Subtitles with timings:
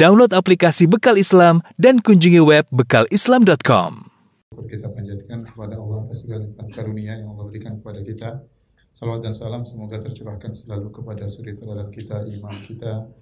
[0.00, 4.08] Download aplikasi Bekal Islam dan kunjungi web bekalislam.com.
[4.64, 8.40] Kita panjatkan kepada Allah atas segala karunia yang Allah berikan kepada kita.
[8.96, 13.12] Salawat dan salam semoga tercurahkan selalu kepada suri teladan kita, imam kita,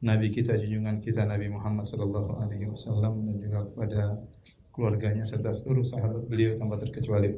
[0.00, 4.16] nabi kita, junjungan kita Nabi Muhammad sallallahu alaihi wasallam dan juga kepada
[4.72, 7.36] keluarganya serta seluruh sahabat beliau tanpa terkecuali.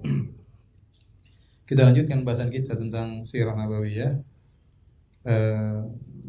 [1.69, 4.23] kita lanjutkan bahasan kita tentang sirah nabawiyah.
[5.27, 5.79] Eh,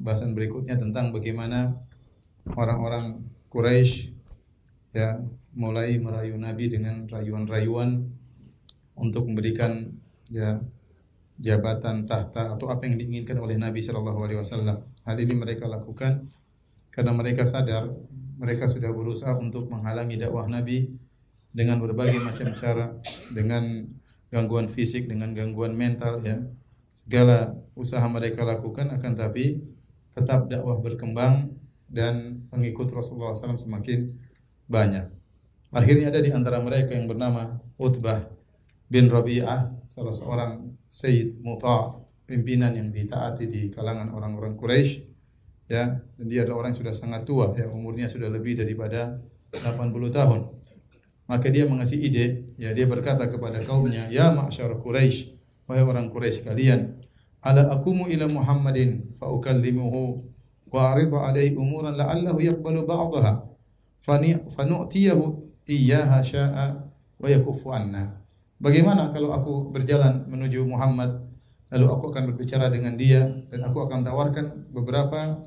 [0.01, 1.77] bahasan berikutnya tentang bagaimana
[2.53, 4.13] orang-orang Quraisy
[4.93, 5.17] ya
[5.55, 8.05] mulai merayu Nabi dengan rayuan-rayuan
[8.95, 9.91] untuk memberikan
[10.29, 10.61] ya
[11.35, 14.77] jabatan tahta atau apa yang diinginkan oleh Nabi Shallallahu Alaihi Wasallam.
[15.03, 16.27] Hal ini mereka lakukan
[16.91, 17.91] karena mereka sadar
[18.35, 20.91] mereka sudah berusaha untuk menghalangi dakwah Nabi
[21.55, 22.99] dengan berbagai macam cara,
[23.31, 23.87] dengan
[24.27, 26.43] gangguan fisik, dengan gangguan mental ya.
[26.91, 29.63] Segala usaha mereka lakukan akan tapi
[30.15, 31.54] tetap dakwah berkembang
[31.95, 34.11] dan pengikut Rasulullah SAW semakin
[34.67, 35.07] banyak.
[35.71, 38.27] Akhirnya ada di antara mereka yang bernama Utbah
[38.91, 41.95] bin Rabi'ah, salah seorang Sayyid Muta,
[42.27, 45.15] pimpinan yang ditaati di kalangan orang-orang Quraisy.
[45.65, 49.17] Ya, dan dia adalah orang yang sudah sangat tua, ya umurnya sudah lebih daripada
[49.49, 50.41] 80 tahun.
[51.25, 55.33] Maka dia mengasih ide, ya dia berkata kepada kaumnya, "Ya ma'syar Quraisy,
[55.65, 57.01] wahai orang Quraisy kalian,
[57.41, 60.34] ala akumu ila Muhammadin fa ukallimuhu
[60.77, 63.55] aridu alaihi umuran la'allahu yaqbalu ba'daha
[64.51, 65.25] fanu'tiyahu
[65.65, 66.65] iyyaha sya'a
[67.17, 68.03] wa.
[68.55, 71.25] Bagaimana kalau aku berjalan menuju Muhammad
[71.73, 75.43] lalu aku akan berbicara dengan dia dan aku akan tawarkan beberapa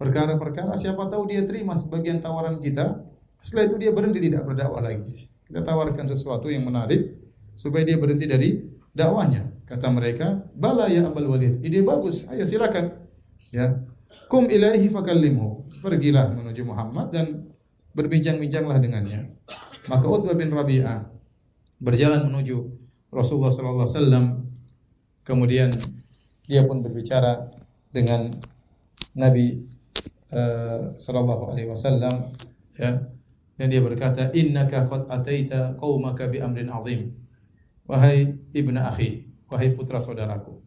[0.00, 0.72] perkara-perkara.
[0.78, 3.02] Siapa tahu dia terima sebagian tawaran kita
[3.42, 5.28] setelah itu dia berhenti tidak berdakwah lagi.
[5.46, 7.12] Kita tawarkan sesuatu yang menarik
[7.54, 8.50] supaya dia berhenti dari
[8.96, 9.52] dakwahnya.
[9.66, 11.60] Kata mereka bala ya abul walid.
[11.60, 12.24] Ide bagus.
[12.30, 12.94] Ayo silakan.
[13.50, 13.82] Ya
[14.26, 15.80] Kum ilaihi fakallimhu.
[15.82, 17.46] Pergilah menuju Muhammad dan
[17.94, 19.32] berbincang-bincanglah dengannya.
[19.86, 21.06] Maka Utbah bin Rabi'ah
[21.78, 22.56] berjalan menuju
[23.14, 24.26] Rasulullah sallallahu alaihi wasallam.
[25.22, 25.70] Kemudian
[26.46, 27.46] dia pun berbicara
[27.90, 28.30] dengan
[29.14, 29.64] Nabi
[30.34, 32.30] uh, sallallahu alaihi wasallam
[32.76, 33.00] ya.
[33.56, 37.16] Dan dia berkata, "Innaka qad ataita qaumaka bi amrin azim."
[37.88, 40.60] Wahai ibnu akhi, wahai putra saudaraku.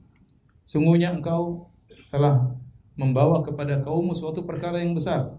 [0.66, 1.70] Sungguhnya engkau
[2.10, 2.58] telah
[3.00, 5.32] membawa kepada kaummu suatu perkara yang besar.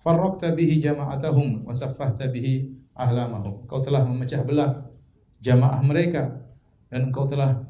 [0.00, 3.68] Farraqta bihi jama'atahum wa saffahta bihi ahlamahum.
[3.68, 4.88] Kau telah memecah belah
[5.44, 6.40] jamaah mereka
[6.88, 7.60] dan engkau telah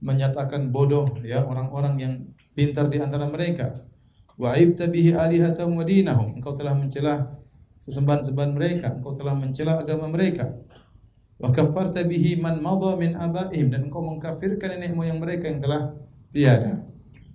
[0.00, 2.14] menyatakan bodoh ya orang-orang yang
[2.56, 3.76] pintar di antara mereka.
[4.40, 6.40] Wa aibta bihi alihatahum wa dinahum.
[6.40, 7.28] Engkau telah mencela
[7.76, 10.48] sesembahan-sembahan mereka, engkau telah mencela agama mereka.
[11.36, 15.92] Wa kaffarta bihi man madha min abaihim dan engkau mengkafirkan nenek moyang mereka yang telah
[16.32, 16.91] tiada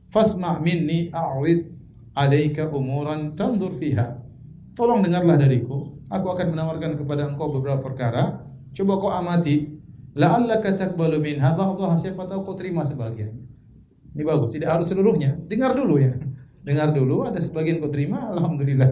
[0.08, 1.68] fasma' minni a'rid
[2.18, 4.18] alaika umuran tandur fiha.
[4.74, 6.02] Tolong dengarlah dariku.
[6.08, 8.46] Aku akan menawarkan kepada engkau beberapa perkara.
[8.74, 9.78] Coba kau amati.
[10.18, 11.98] La'allaka taqbalu minha ba'daha.
[11.98, 13.34] Siapa tahu kau terima sebagian.
[14.18, 15.38] Ini bagus, tidak harus seluruhnya.
[15.46, 16.18] Dengar dulu ya.
[16.66, 18.90] Dengar dulu, ada sebagian kau terima, alhamdulillah.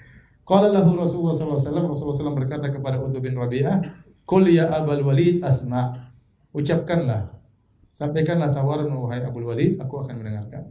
[0.48, 3.82] Qala lahu Rasulullah sallallahu alaihi wasallam, Rasulullah SAW berkata kepada Utbah bin Rabi'ah,
[4.22, 6.06] "Qul ya Abul Walid asma."
[6.54, 7.35] Ucapkanlah
[7.96, 10.68] Sampaikanlah tawaran wahai Abu Walid, aku akan mendengarkan.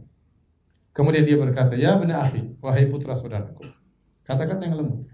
[0.94, 3.66] Kemudian dia berkata, "Ya bani akhi, wahai putra saudaraku."
[4.22, 5.10] Kata-kata yang lembut.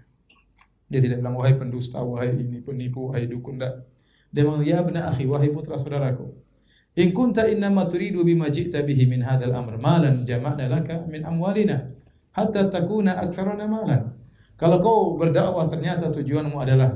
[0.85, 3.89] Dia tidak bilang wahai pendusta, wahai ini penipu, wahai dukun enggak.
[4.29, 6.37] Dia bilang, "Ya bani akhi, wahai putra saudaraku."
[7.01, 11.89] In kunta innama turidu bima ji'ta bihi min amr malan jama'na laka min amwalina
[12.37, 14.13] hatta takuna aktsarana malan.
[14.53, 16.93] Kalau kau berdakwah ternyata tujuanmu adalah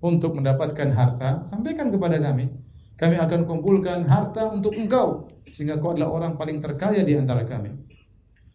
[0.00, 2.64] untuk mendapatkan harta, sampaikan kepada kami
[2.94, 7.74] kami akan kumpulkan harta untuk engkau sehingga kau adalah orang paling terkaya di antara kami.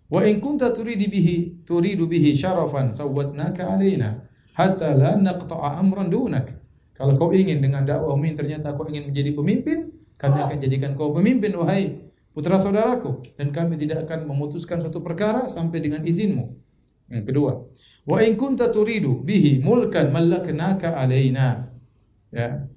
[0.10, 4.26] Wa in kunta turidu bihi turidu bihi syarafan sawwatnaka alaina
[4.58, 6.50] hatta la naqta'a amran dunak.
[6.98, 11.16] Kalau kau ingin dengan dakwah ini ternyata kau ingin menjadi pemimpin, kami akan jadikan kau
[11.16, 11.96] pemimpin wahai
[12.36, 16.60] putra saudaraku dan kami tidak akan memutuskan suatu perkara sampai dengan izinmu.
[17.10, 17.52] Yang kedua,
[18.04, 21.72] wa in kunta turidu bihi mulkan mallaknaka alaina.
[22.30, 22.68] Ya,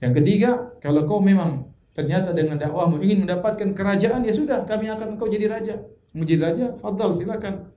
[0.00, 5.16] yang ketiga, kalau kau memang ternyata dengan dakwahmu ingin mendapatkan kerajaan, ya sudah, kami akan
[5.16, 5.80] kau jadi raja.
[6.12, 7.72] Mau jadi raja, fadal silakan.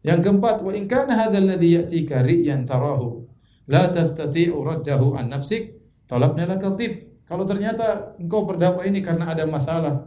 [0.00, 3.28] Yang keempat, wa in kana hadzal ladzi ya'tika ri'yan tarahu
[3.70, 5.78] la tastati'u raddahu an nafsik,
[6.10, 7.22] talabna laka tib.
[7.28, 10.04] Kalau ternyata engkau berdakwah ini karena ada masalah,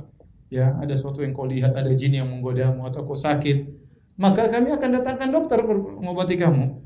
[0.51, 3.65] ya, ada sesuatu yang kau lihat, ada jin yang menggodamu atau kau sakit,
[4.21, 6.84] maka kami akan datangkan dokter mengobati kamu.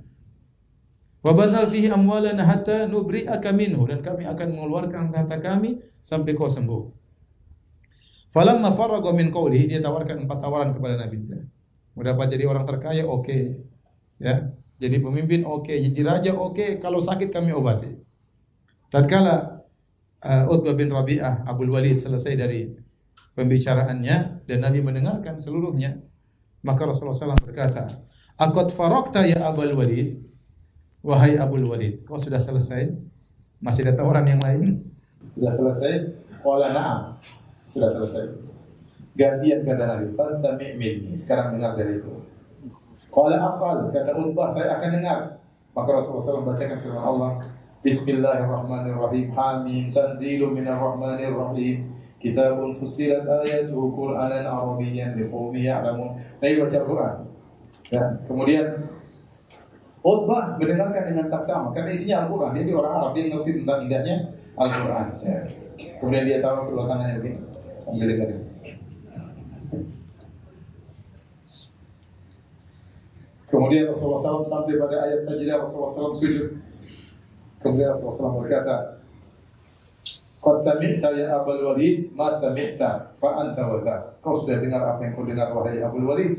[1.20, 6.48] Wa badhal fihi amwalana hatta nubri'aka minhu dan kami akan mengeluarkan harta kami sampai kau
[6.48, 6.96] sembuh.
[8.32, 11.18] Falamma faragha min qawlihi dia tawarkan empat tawaran kepada Nabi.
[11.98, 13.26] Mau dapat jadi orang terkaya oke.
[13.26, 13.44] Okay.
[14.22, 14.54] Ya.
[14.80, 17.92] Jadi pemimpin oke, jadi raja oke, kalau sakit kami obati.
[18.88, 19.60] Tatkala
[20.24, 22.64] uh, Utbah bin Rabi'ah Abdul Walid selesai dari
[23.36, 26.00] pembicaraannya dan Nabi mendengarkan seluruhnya,
[26.64, 27.92] maka Rasulullah SAW berkata,
[28.40, 30.29] "Akot farokta ya Abul Walid,
[31.02, 32.92] wahai Abul Walid, kau sudah selesai?
[33.60, 34.84] Masih ada tawaran yang lain?"
[35.36, 35.94] Sudah selesai?
[36.40, 37.00] Qala na'am.
[37.68, 38.26] Sudah selesai.
[39.16, 42.24] Gantian kata Nabi, "Fastami' minni." Sekarang dengar dariku.
[43.12, 45.20] Qala afal, kata Utbah, saya akan dengar.
[45.76, 47.32] Maka Rasulullah SAW bacakan firman Allah,
[47.80, 49.32] Bismillahirrahmanirrahim.
[49.32, 51.96] Hamim tanzilu minar rahmanir rahim.
[52.20, 56.20] Kitabun fussilat ayatuhu Qur'anan Arabiyyan liqaumin ya'lamun.
[56.44, 57.16] Nabi baca Al-Qur'an.
[57.88, 58.68] Ya, kemudian
[60.00, 62.56] Utbah mendengarkan dengan saksama karena isinya Al-Qur'an.
[62.56, 64.16] Jadi orang Arab dia ngerti tentang indahnya
[64.56, 65.08] Al-Qur'an.
[65.24, 65.40] Ya.
[66.00, 67.40] Kemudian dia taruh kedua tangannya begini
[67.84, 68.40] sambil dengerin.
[73.50, 76.48] Kemudian Rasulullah SAW sampai pada ayat sajidah Rasulullah SAW sujud.
[77.60, 78.76] Kemudian Rasulullah SAW berkata,
[80.40, 83.66] Qad sami'ta ya Abul Walid, ma sami'ta fa anta
[84.24, 86.32] Kau sudah dengar apa yang kau dengar wahai Abul Walid?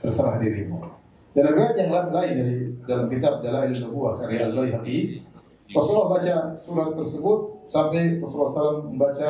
[0.00, 0.99] Terserah dirimu.
[1.30, 2.56] Dan riwayat yang lain dari
[2.90, 5.22] dalam kitab Dalail Nubuwah karya Al-Baihaqi,
[5.70, 9.28] Rasulullah baca surat tersebut sampai Rasulullah SAW membaca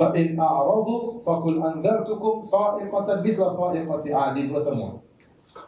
[0.00, 5.04] a'radu faqul anzartukum sa'iqatan mithla sa'iqati 'adin wa thamud.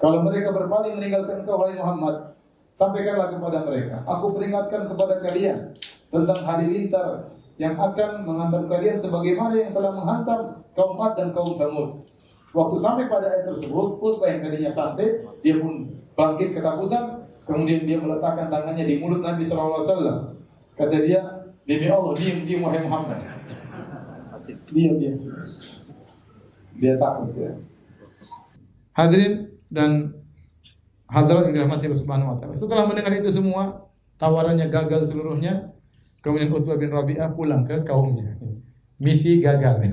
[0.01, 2.33] Kalau mereka berpaling meninggalkan kau wahai Muhammad,
[2.73, 5.73] sampaikanlah kepada mereka, aku peringatkan kepada kalian
[6.09, 7.29] tentang hari lintar
[7.59, 12.07] yang akan menghantam kalian sebagaimana yang telah menghantam kaum Ad dan kaum Thamud.
[12.49, 18.01] Waktu sampai pada ayat tersebut, Utbah yang tadinya santai, dia pun bangkit ketakutan, kemudian dia
[18.01, 20.33] meletakkan tangannya di mulut Nabi SAW.
[20.73, 21.21] Kata dia,
[21.69, 23.21] demi Allah, diam, diam wahai Muhammad.
[24.73, 25.19] Diam, diam.
[26.79, 27.53] Dia takut ya.
[28.97, 30.15] Hadirin dan
[31.11, 32.55] hadirat yang dirahmati Allah Subhanahu wa taala.
[32.57, 35.69] Setelah mendengar itu semua, tawarannya gagal seluruhnya,
[36.23, 38.39] kemudian Utbah bin Rabi'ah pulang ke kaumnya.
[38.97, 39.85] Misi gagal.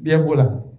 [0.00, 0.69] Dia pulang.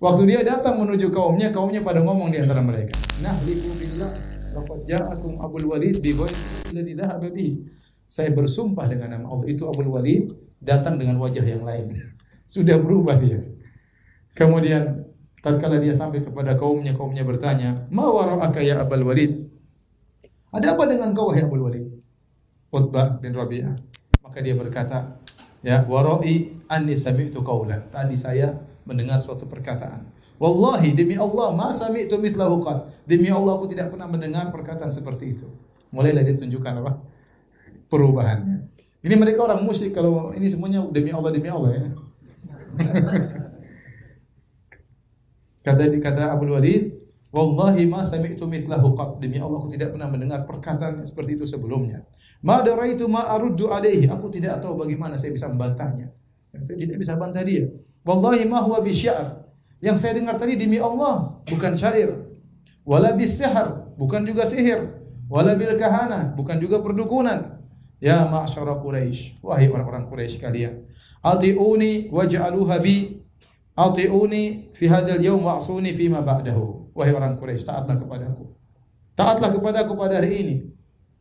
[0.00, 2.96] Waktu dia datang menuju kaumnya, kaumnya pada ngomong di antara mereka.
[3.20, 4.08] Nah, billah
[4.56, 7.68] laqad ja'akum Abul Walid bi alladhi dhahaba bihi.
[8.08, 12.16] Saya bersumpah dengan nama Allah itu Abul Walid datang dengan wajah yang lain.
[12.48, 13.44] Sudah berubah dia.
[14.32, 15.04] Kemudian
[15.44, 19.52] tatkala dia sampai kepada kaumnya, kaumnya bertanya, "Ma wara'aka ya Abul Walid?"
[20.48, 21.86] Ada apa dengan kau wahai Abul Walid?
[22.72, 23.76] Utbah bin Rabi'ah.
[24.24, 25.20] Maka dia berkata,
[25.60, 30.08] ya, "Wara'i anni sami'tu qaulan." Tadi saya mendengar suatu perkataan.
[30.40, 32.88] Wallahi demi Allah ma sami'tu mithlahu qad.
[33.04, 35.46] Demi Allah aku tidak pernah mendengar perkataan seperti itu.
[35.92, 36.92] Mulailah dia tunjukkan apa?
[37.90, 38.70] Perubahannya.
[39.00, 41.84] Ini mereka orang musyrik kalau ini semuanya demi Allah demi Allah ya.
[45.66, 47.00] kata kata Abu Walid,
[47.30, 49.22] Wallahi ma sami'tu mithlahu qad.
[49.22, 52.02] Demi Allah aku tidak pernah mendengar perkataan seperti itu sebelumnya.
[52.42, 54.10] Ma daraitu ma aruddu alaihi.
[54.10, 56.10] Aku tidak tahu bagaimana saya bisa membantahnya.
[56.58, 57.70] Saya tidak bisa bantah dia.
[58.04, 59.40] Wallahi ma huwa bisya'ar.
[59.80, 62.12] Yang saya dengar tadi demi Allah, bukan syair.
[62.84, 64.92] Wala bisihar, bukan juga sihir.
[65.28, 67.60] Wala bil kahana, bukan juga perdukunan.
[68.00, 70.88] Ya ma'syara Quraisy, wahai orang-orang Quraisy kalian.
[71.20, 73.20] Atiuni waj'aluha bi
[73.76, 76.92] Atiuni fi hadzal yaum wa'suni fi ma ba'dahu.
[76.92, 78.52] Wahai orang Quraisy, taatlah kepadaku.
[79.16, 80.56] Taatlah kepadaku pada hari ini.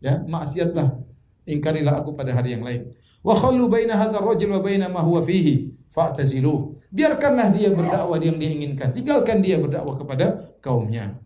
[0.04, 1.00] Ya, maksiatlah.
[1.48, 2.92] Ingkarilah aku pada hari yang lain.
[3.24, 6.78] Wa khallu baina hadzal rajul wa baina ma huwa fihi fa'tazilu.
[6.94, 8.94] Biarkanlah dia berdakwah yang dia inginkan.
[8.94, 11.18] Tinggalkan dia berdakwah kepada kaumnya.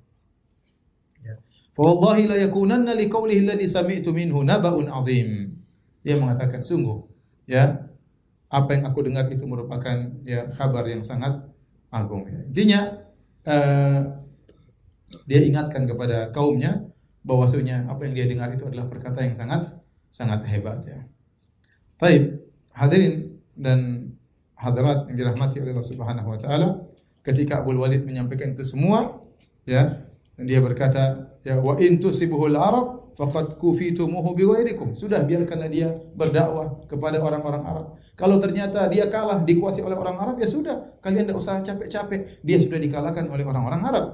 [1.19, 1.35] Ya.
[1.75, 5.51] Fa wallahi la yakunanna li qawlihi alladhi sami'tu minhu naba'un azim.
[6.03, 6.99] Dia mengatakan sungguh
[7.47, 7.91] ya
[8.47, 11.43] apa yang aku dengar itu merupakan ya kabar yang sangat
[11.91, 12.39] agung ya.
[12.47, 12.81] Intinya
[13.47, 13.99] uh,
[15.27, 16.87] dia ingatkan kepada kaumnya
[17.23, 19.79] bahwasanya apa yang dia dengar itu adalah perkata yang sangat
[20.11, 21.07] sangat hebat ya.
[21.97, 22.43] Taib,
[22.75, 24.11] hadirin dan
[24.63, 26.67] hadirat yang dirahmati oleh Allah Subhanahu wa taala,
[27.19, 29.19] ketika Abu Walid menyampaikan itu semua,
[29.67, 29.99] ya,
[30.39, 34.97] dan dia berkata, ya wa in tusibuhul arab faqad kufitumuhu biwairikum.
[34.97, 37.85] Sudah biarkanlah dia berdakwah kepada orang-orang Arab.
[38.17, 42.41] Kalau ternyata dia kalah dikuasai oleh orang Arab ya sudah, kalian tidak usah capek-capek.
[42.41, 44.05] Dia sudah dikalahkan oleh orang-orang Arab.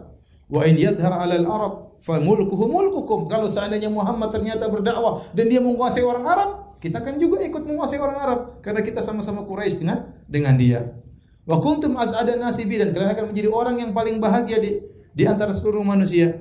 [0.50, 3.30] Wa in yadhhar 'alal arab fa mulkuhu mulkukum.
[3.30, 8.00] Kalau seandainya Muhammad ternyata berdakwah dan dia menguasai orang Arab, kita kan juga ikut menguasai
[8.00, 10.96] orang Arab karena kita sama-sama Quraisy dengan dengan dia.
[11.44, 14.80] Wa kuntum az'ada nasibi dan kalian akan menjadi orang yang paling bahagia di
[15.12, 16.40] di antara seluruh manusia.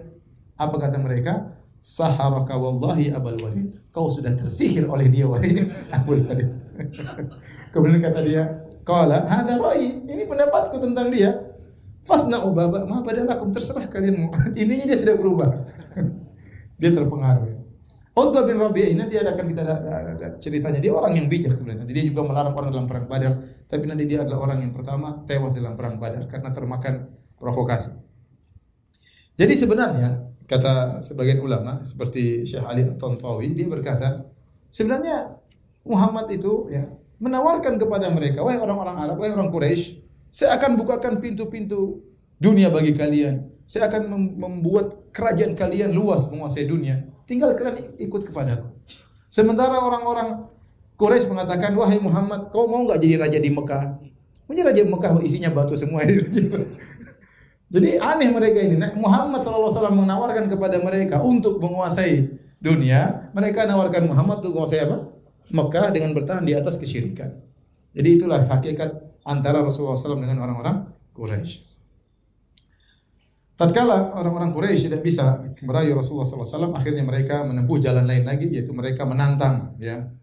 [0.59, 1.55] Apa kata mereka?
[1.79, 3.91] Saharaka wallahi Abul Walid.
[3.95, 5.63] Kau sudah tersihir oleh dia wahai
[5.95, 6.51] Abul Walid.
[7.75, 8.43] Kemudian kata dia,
[8.87, 11.35] "Qala hadza ra'yi." Ini pendapatku tentang dia.
[12.07, 14.33] Fasna ubaba ma badalakum terserah kalian mau.
[14.57, 15.51] Dia sudah berubah.
[16.81, 17.58] Dia terpengaruh.
[18.19, 20.83] Utbah bin Rabi'ah dia akan kita ada, ada, ada ceritanya.
[20.83, 21.87] Dia orang yang bijak sebenarnya.
[21.87, 23.39] Dia juga melarang orang dalam perang Badar,
[23.71, 27.95] tapi nanti dia adalah orang yang pertama tewas dalam perang Badar karena termakan provokasi.
[29.39, 34.25] Jadi sebenarnya kata sebagian ulama seperti Syekh Ali Tontawi dia berkata
[34.73, 35.37] sebenarnya
[35.85, 36.89] Muhammad itu ya
[37.21, 40.01] menawarkan kepada mereka wahai orang-orang Arab wahai orang Quraisy
[40.33, 42.01] saya akan bukakan pintu-pintu
[42.41, 44.09] dunia bagi kalian saya akan
[44.41, 48.73] membuat kerajaan kalian luas menguasai dunia tinggal kalian ikut kepadaku
[49.29, 50.49] sementara orang-orang
[50.97, 54.01] Quraisy mengatakan wahai Muhammad kau mau nggak jadi raja di Mekah
[54.49, 56.03] menjadi raja Mekah isinya batu semua
[57.69, 58.81] Jadi aneh mereka ini.
[58.81, 62.33] Nah, Muhammad SAW menawarkan kepada mereka untuk menguasai
[62.65, 63.29] dunia.
[63.37, 65.05] Mereka nawarkan Muhammad untuk menguasai apa?
[65.53, 67.37] Mekah dengan bertahan di atas kesyirikan.
[67.93, 71.68] Jadi itulah hakikat antara Rasulullah SAW dengan orang-orang Quraisy.
[73.59, 78.71] Tatkala orang-orang Quraisy tidak bisa merayu Rasulullah SAW, akhirnya mereka menempuh jalan lain lagi, yaitu
[78.71, 80.15] mereka menantang, ya,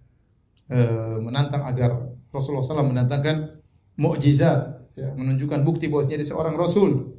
[0.72, 0.80] e,
[1.20, 2.00] menantang agar
[2.32, 3.60] Rasulullah SAW menantangkan
[4.00, 7.12] mukjizat, ya, menunjukkan bukti bahwasanya dia seorang Rasul.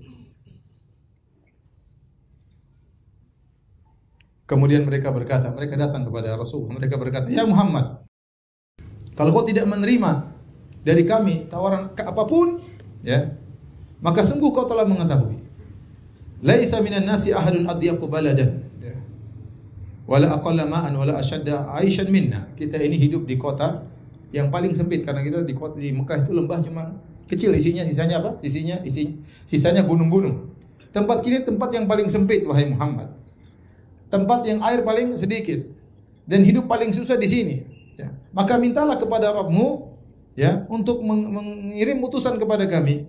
[4.49, 8.09] Kemudian mereka berkata, mereka datang kepada Rasul, mereka berkata, "Ya Muhammad,
[9.13, 10.33] kalau kau tidak menerima
[10.81, 12.57] dari kami tawaran apa pun,
[13.05, 13.37] ya,
[14.01, 15.46] maka sungguh kau telah mengetahui.
[16.45, 18.97] Laisa minan nasi ahadun adyaqu baladan." Ya.
[20.09, 22.49] Wala aqalla ma'an wala ashadda 'aishan minna.
[22.57, 23.85] Kita ini hidup di kota
[24.35, 26.97] yang paling sempit karena kita di kota di Mekah itu lembah cuma
[27.31, 28.37] kecil isinya sisanya apa?
[28.45, 29.17] Isinya isi
[29.49, 30.53] sisanya gunung-gunung.
[30.93, 33.17] Tempat kini tempat yang paling sempit wahai Muhammad
[34.09, 35.67] tempat yang air paling sedikit
[36.27, 37.57] dan hidup paling susah di sini.
[37.99, 38.15] Ya.
[38.35, 39.95] Maka mintalah kepada Rabbmu
[40.39, 43.07] ya untuk meng mengirim utusan kepada kami.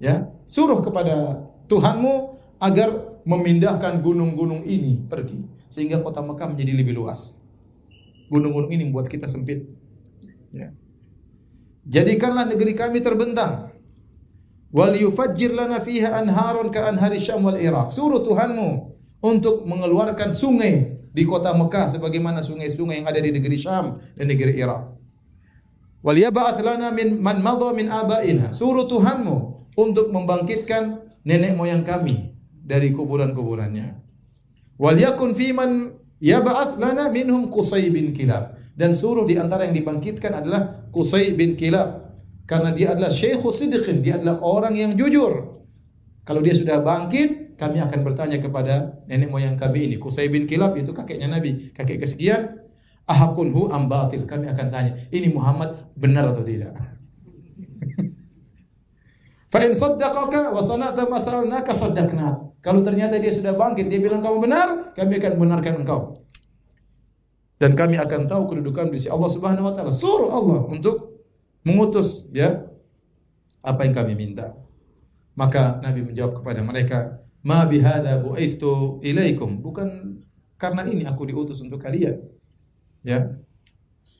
[0.00, 5.40] Ya, suruh kepada Tuhanmu agar memindahkan gunung-gunung ini pergi
[5.72, 7.32] sehingga kota Mekah menjadi lebih luas.
[8.28, 9.66] Gunung-gunung ini membuat kita sempit.
[10.52, 10.70] Ya.
[11.88, 13.72] Jadikanlah negeri kami terbentang.
[14.70, 17.90] Wal yufajjir lana fiha anharun ka anhari Syam wal Iraq.
[17.90, 23.98] Suruh Tuhanmu untuk mengeluarkan sungai di kota Mekah sebagaimana sungai-sungai yang ada di negeri Syam
[24.14, 24.94] dan negeri Irak.
[26.06, 28.54] Wal yab'ats lana min man madha min abaina.
[28.54, 29.36] Suruh Tuhanmu
[29.74, 32.39] untuk membangkitkan nenek moyang kami
[32.70, 33.98] dari kuburan-kuburannya.
[34.78, 35.90] Wal yakun fi man
[36.22, 38.54] yab'ats lana minhum Qusay bin Kilab.
[38.78, 42.10] Dan suruh di antara yang dibangkitkan adalah Qusay bin Kilab
[42.50, 45.62] karena dia adalah syekhu sidqin, dia adalah orang yang jujur.
[46.26, 50.02] Kalau dia sudah bangkit, kami akan bertanya kepada nenek moyang kami ini.
[50.02, 52.58] Kusai bin Kilab itu kakeknya Nabi, kakek kesekian.
[53.06, 54.26] Ahakunhu ambatil.
[54.26, 56.72] Kami akan tanya, ini Muhammad benar atau tidak?
[59.52, 62.49] Fa in saddaqaka wa sana'ta masalnaka saddaqna.
[62.60, 66.20] Kalau ternyata dia sudah bangkit, dia bilang kamu benar, kami akan benarkan engkau.
[67.60, 69.92] Dan kami akan tahu kedudukan di sisi Allah Subhanahu wa taala.
[69.92, 71.20] Suruh Allah untuk
[71.60, 72.64] mengutus ya
[73.60, 74.56] apa yang kami minta.
[75.36, 79.64] Maka Nabi menjawab kepada mereka, Ma bihadza bu'ithu ilaikum.
[79.64, 80.20] Bukan
[80.60, 82.20] karena ini aku diutus untuk kalian.
[83.00, 83.32] Ya.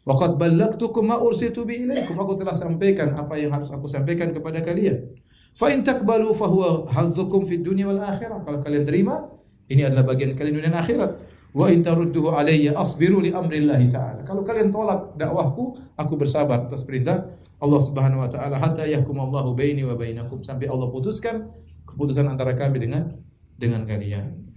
[0.09, 2.17] Waqad ballagtukum ma ursiltu bi ilaikum.
[2.17, 5.20] Aku telah sampaikan apa yang harus aku sampaikan kepada kalian.
[5.55, 8.41] Fa in takbalu fa huwa hadzukum fid dunya wal akhirah.
[8.43, 9.29] Kalau kalian terima,
[9.71, 11.13] ini adalah bagian kalian dunia dan akhirat.
[11.51, 14.23] Wa in tarudduhu alayya asbiru li amrillahi ta'ala.
[14.23, 17.27] Kalau kalian tolak dakwahku, aku bersabar atas perintah
[17.61, 21.45] Allah Subhanahu wa taala hatta yahkumallahu baini wa bainakum sampai Allah putuskan
[21.85, 23.13] keputusan antara kami dengan
[23.61, 24.49] dengan kalian.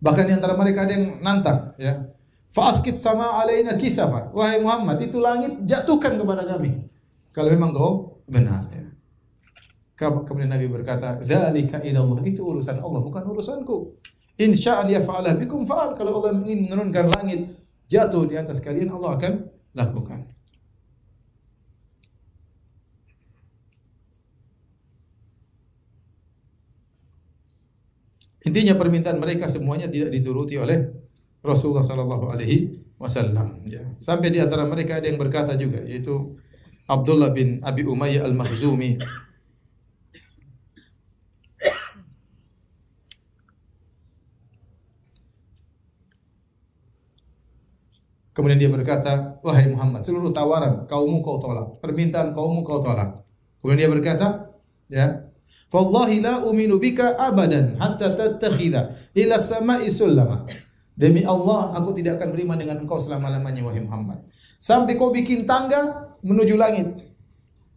[0.00, 2.08] Bahkan di antara mereka ada yang nantang, ya.
[2.50, 4.32] Fa'askit sama alaina kisafa.
[4.32, 6.82] Wahai Muhammad, itu langit jatuhkan kepada kami.
[7.30, 8.89] Kalau memang kau benar, ya.
[10.00, 14.00] Kemudian Nabi berkata, "Dzalika ilallah." Itu urusan Allah, bukan urusanku.
[14.40, 15.92] Insya Allah yaf'ala bikum fa'al.
[15.92, 17.44] Kalau Allah ingin menurunkan langit
[17.92, 19.32] jatuh di atas kalian, Allah akan
[19.76, 20.24] lakukan.
[28.40, 30.88] Intinya permintaan mereka semuanya tidak dituruti oleh
[31.44, 33.84] Rasulullah sallallahu alaihi wasallam ya.
[34.00, 36.40] Sampai di antara mereka ada yang berkata juga yaitu
[36.88, 38.96] Abdullah bin Abi Umayyah Al-Makhzumi
[48.30, 53.26] Kemudian dia berkata, "Wahai Muhammad, seluruh tawaran kaummu kau tolak, permintaan kaummu kau tolak."
[53.60, 54.50] Kemudian dia berkata,
[54.88, 55.30] ya,
[55.70, 60.46] Fallahi la uminu bika abadan hatta tattakhidha ila sama'i sullama.
[60.98, 64.20] Demi Allah, aku tidak akan beriman dengan engkau selama-lamanya wahai Muhammad.
[64.60, 66.92] Sampai kau bikin tangga menuju langit.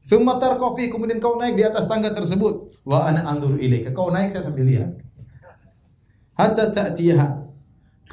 [0.03, 2.83] Thumma tarqafi, kemudian kau naik di atas tangga tersebut.
[2.83, 3.95] Wa ana anzuru ilaika.
[3.95, 4.91] Kau naik saya sambil lihat.
[6.36, 7.42] Hatta ta'tiyaha.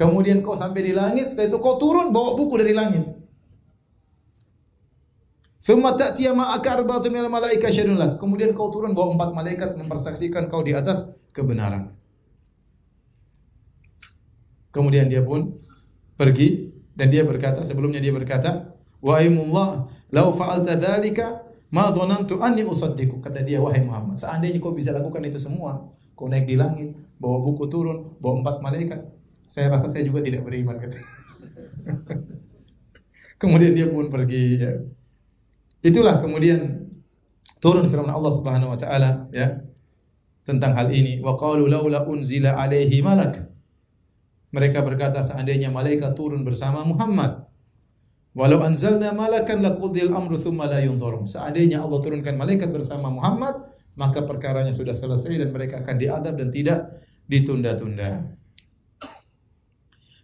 [0.01, 3.05] Kemudian kau sampai di langit, setelah itu kau turun bawa buku dari langit.
[8.17, 11.05] Kemudian kau turun bawa empat malaikat mempersaksikan kau di atas
[11.37, 11.93] kebenaran.
[14.73, 15.61] Kemudian dia pun
[16.17, 18.73] pergi dan dia berkata sebelumnya dia berkata,
[19.05, 24.73] "Wa aimullah, law fa'alta dzalika ma dhanantu anni usaddiqu." Kata dia, "Wahai Muhammad, seandainya kau
[24.73, 29.20] bisa lakukan itu semua, kau naik di langit, bawa buku turun, bawa empat malaikat,
[29.51, 30.95] saya rasa saya juga tidak beriman." Kata.
[33.41, 34.79] Kemudian dia pun pergi ya.
[35.81, 36.91] Itulah kemudian
[37.57, 39.61] turun firman Allah Subhanahu wa taala ya
[40.41, 43.45] tentang hal ini wa qalu laula unzila alaihi malak
[44.49, 47.45] mereka berkata seandainya malaikat turun bersama Muhammad
[48.33, 54.25] walau anzalna malakan laqudil amru thumma la yunzarun seandainya Allah turunkan malaikat bersama Muhammad maka
[54.25, 56.89] perkaranya sudah selesai dan mereka akan diadab dan tidak
[57.29, 58.40] ditunda-tunda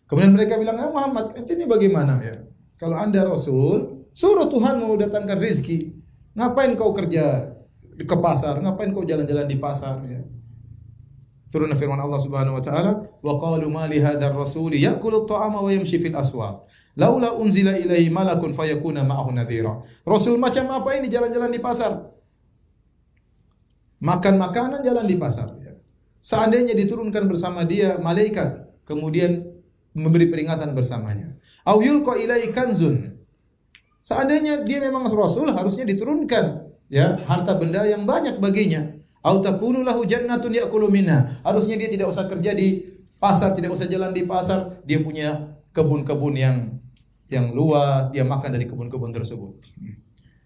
[0.08, 2.48] Kemudian mereka bilang, "Ya Muhammad, ini bagaimana ya?
[2.80, 5.94] Kalau Anda rasul, Suruh Tuhan mau datangkan rizki.
[6.34, 7.54] Ngapain kau kerja
[8.02, 8.58] ke pasar?
[8.58, 10.02] Ngapain kau jalan-jalan di pasar?
[10.10, 10.26] Ya.
[11.54, 15.70] Turun firman Allah Subhanahu wa taala, "Wa qalu ma li hadzal rasul ya'kulu at-ta'ama wa
[15.70, 16.66] yamshi fil aswaq.
[16.98, 21.94] Laula unzila ilaihi malakun fayakuna ma'ahu nadhira." Rasul macam apa ini jalan-jalan di pasar?
[24.02, 25.78] Makan makanan jalan di pasar ya.
[26.18, 29.46] Seandainya diturunkan bersama dia malaikat, kemudian
[29.98, 31.34] memberi peringatan bersamanya.
[31.66, 32.14] Au yulqa
[32.54, 33.18] kanzun
[33.98, 38.94] Seandainya dia memang rasul harusnya diturunkan ya harta benda yang banyak baginya.
[39.26, 41.42] Au takunu lahu jannatun ya'kulu minha.
[41.44, 42.88] Harusnya dia tidak usah kerja di
[43.20, 46.58] pasar, tidak usah jalan di pasar, dia punya kebun-kebun yang
[47.28, 49.60] yang luas, dia makan dari kebun-kebun tersebut.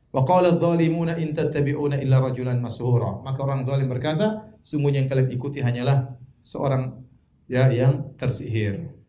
[0.09, 3.21] Wa qala adh-dhalimuna in tattabi'una illa rajulan mashura.
[3.21, 7.05] Maka orang zalim berkata, sungguhnya yang kalian ikuti hanyalah seorang
[7.45, 9.00] ya yang tersihir.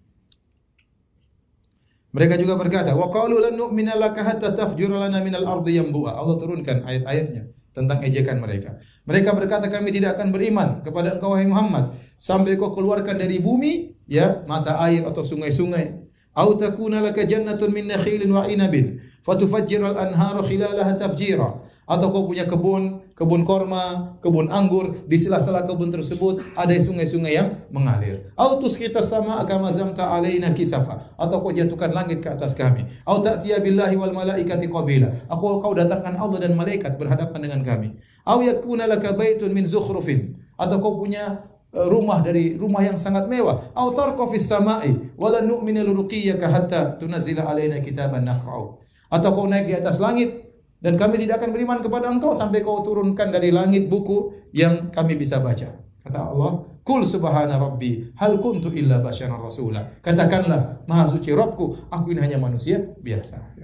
[2.12, 6.36] Mereka juga berkata, "Wa qalu lan nu'mina laka hatta tafjura lana minal ardi yanbu'a." Allah
[6.36, 8.76] turunkan ayat-ayatnya tentang ejekan mereka.
[9.08, 13.96] Mereka berkata, "Kami tidak akan beriman kepada engkau wahai Muhammad sampai kau keluarkan dari bumi
[14.04, 20.40] ya mata air atau sungai-sungai Au takuna laka jannatun min nakhilin wa inabin fatufajjira al-anhara
[20.40, 21.60] khilalaha tafjira.
[21.84, 27.48] Atau kau punya kebun, kebun korma, kebun anggur, di sela-sela kebun tersebut ada sungai-sungai yang
[27.72, 28.32] mengalir.
[28.36, 31.14] Au tusqita sama kama zamta alaina kisafa.
[31.16, 32.84] Atau kau jatuhkan langit ke atas kami.
[33.08, 35.08] Au ta'tiya billahi wal malaikati qabila.
[35.28, 37.94] Aku kau datangkan Allah dan malaikat berhadapan dengan kami.
[38.28, 40.36] Au yakuna laka baitun min zukhrufin.
[40.56, 43.56] Atau kau punya Eh, rumah dari rumah yang sangat mewah.
[43.72, 48.76] Au tarqa fis sama'i wala nu'minu liruqiyyaka hatta tunazzila alaina kitaban naqra'u.
[49.08, 50.51] Atau kau naik di atas langit
[50.82, 55.14] dan kami tidak akan beriman kepada engkau sampai kau turunkan dari langit buku yang kami
[55.14, 55.70] bisa baca.
[56.02, 59.86] Kata Allah, Kul subhana rabbi, hal kuntu illa basyaran rasula.
[60.02, 63.54] Katakanlah, maha suci Rabbku, aku ini hanya manusia biasa.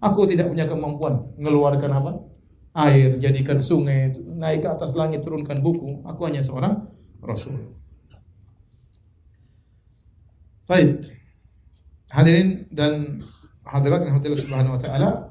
[0.00, 2.12] Aku tidak punya kemampuan mengeluarkan apa?
[2.72, 6.00] Air, jadikan sungai, naik ke atas langit, turunkan buku.
[6.08, 6.88] Aku hanya seorang
[7.20, 7.76] Rasul.
[10.64, 11.04] Baik.
[12.08, 13.20] Hadirin dan
[13.68, 15.27] hadirat yang hadirat subhanahu wa ta'ala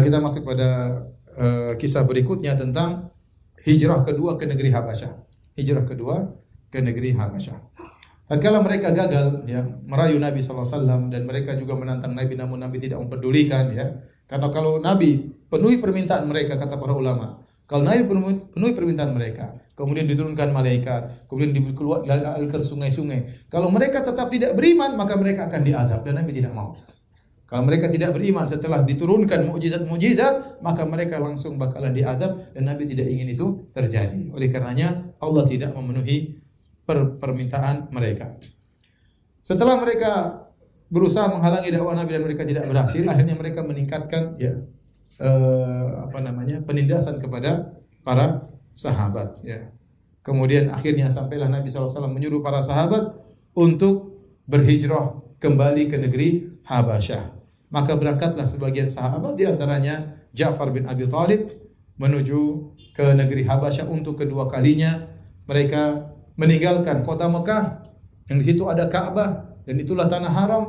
[0.00, 1.02] kita masuk pada
[1.36, 3.12] uh, kisah berikutnya tentang
[3.66, 5.12] hijrah kedua ke negeri Habasyah.
[5.58, 6.32] Hijrah kedua
[6.72, 7.58] ke negeri Habasyah.
[8.32, 13.04] Tatkala mereka gagal ya merayu Nabi SAW dan mereka juga menantang Nabi namun Nabi tidak
[13.04, 14.00] memperdulikan ya.
[14.24, 15.20] Karena kalau Nabi
[15.52, 18.08] penuhi permintaan mereka kata para ulama, kalau Nabi
[18.56, 23.48] penuhi permintaan mereka, kemudian diturunkan malaikat, kemudian dikeluarkan sungai-sungai.
[23.52, 26.80] Kalau mereka tetap tidak beriman, maka mereka akan diadab dan Nabi tidak mau.
[27.52, 33.12] Kalau mereka tidak beriman setelah diturunkan mukjizat-mukjizat, maka mereka langsung bakalan diadab dan Nabi tidak
[33.12, 34.32] ingin itu terjadi.
[34.32, 36.40] Oleh karenanya Allah tidak memenuhi
[36.88, 38.40] per permintaan mereka.
[39.44, 40.40] Setelah mereka
[40.88, 44.56] berusaha menghalangi dakwah Nabi dan mereka tidak berhasil, akhirnya mereka meningkatkan ya
[45.20, 47.68] eh, apa namanya penindasan kepada
[48.00, 49.68] para sahabat ya.
[50.24, 53.12] Kemudian akhirnya sampailah Nabi SAW menyuruh para sahabat
[53.52, 56.28] untuk berhijrah kembali ke negeri
[56.64, 57.41] Habasyah.
[57.72, 61.48] Maka berangkatlah sebagian sahabat di antaranya Ja'far bin Abi Thalib
[61.96, 62.40] menuju
[62.92, 65.08] ke negeri Habasyah untuk kedua kalinya
[65.48, 67.82] mereka meninggalkan kota Mekah
[68.28, 70.64] yang di situ ada Ka'bah dan itulah tanah haram.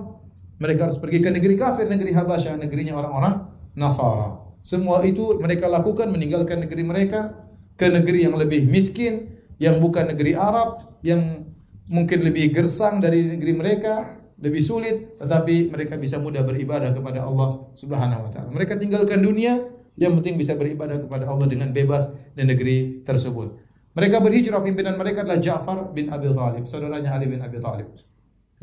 [0.63, 4.39] Mereka harus pergi ke negeri kafir, negeri Habasyah, negerinya orang-orang Nasara.
[4.63, 7.35] Semua itu mereka lakukan meninggalkan negeri mereka
[7.75, 11.51] ke negeri yang lebih miskin, yang bukan negeri Arab, yang
[11.89, 17.63] mungkin lebih gersang dari negeri mereka, lebih sulit, tetapi mereka bisa mudah beribadah kepada Allah
[17.71, 18.51] Subhanahu wa taala.
[18.51, 19.63] Mereka tinggalkan dunia,
[19.95, 23.56] yang penting bisa beribadah kepada Allah dengan bebas di negeri tersebut.
[23.95, 27.88] Mereka berhijrah pimpinan mereka adalah Ja'far bin Abi Thalib, saudaranya Ali bin Abi Thalib.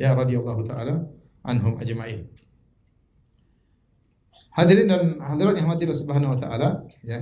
[0.00, 1.04] ya radhiyallahu taala
[1.44, 2.24] anhum ajma'in.
[4.56, 6.68] Hadirin dan hadirat yang mati Subhanahu wa taala,
[7.04, 7.20] ya.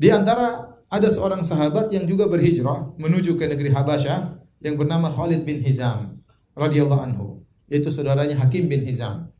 [0.00, 5.42] Di antara ada seorang sahabat yang juga berhijrah menuju ke negeri Habasyah yang bernama Khalid
[5.42, 6.20] bin Hizam
[6.54, 7.26] radhiyallahu anhu,
[7.70, 9.30] yaitu saudaranya Hakim bin Hizam.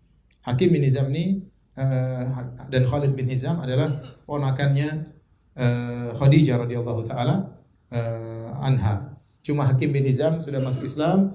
[0.47, 1.45] Hakim bin Hizam ini
[1.77, 2.31] uh,
[2.71, 3.91] dan Khalid bin Hizam adalah
[4.25, 5.11] ponakannya
[5.59, 7.59] uh, Khadijah radhiyallahu taala
[7.91, 9.19] uh, anha.
[9.43, 11.35] Cuma Hakim bin Hizam sudah masuk Islam,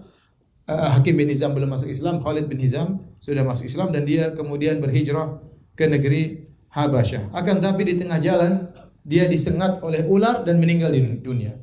[0.72, 4.32] uh, Hakim bin Hizam belum masuk Islam, Khalid bin Hizam sudah masuk Islam dan dia
[4.32, 5.44] kemudian berhijrah
[5.76, 7.36] ke negeri Habasyah.
[7.36, 8.72] Akan tapi di tengah jalan
[9.06, 11.54] dia disengat oleh ular dan meninggal di dunia.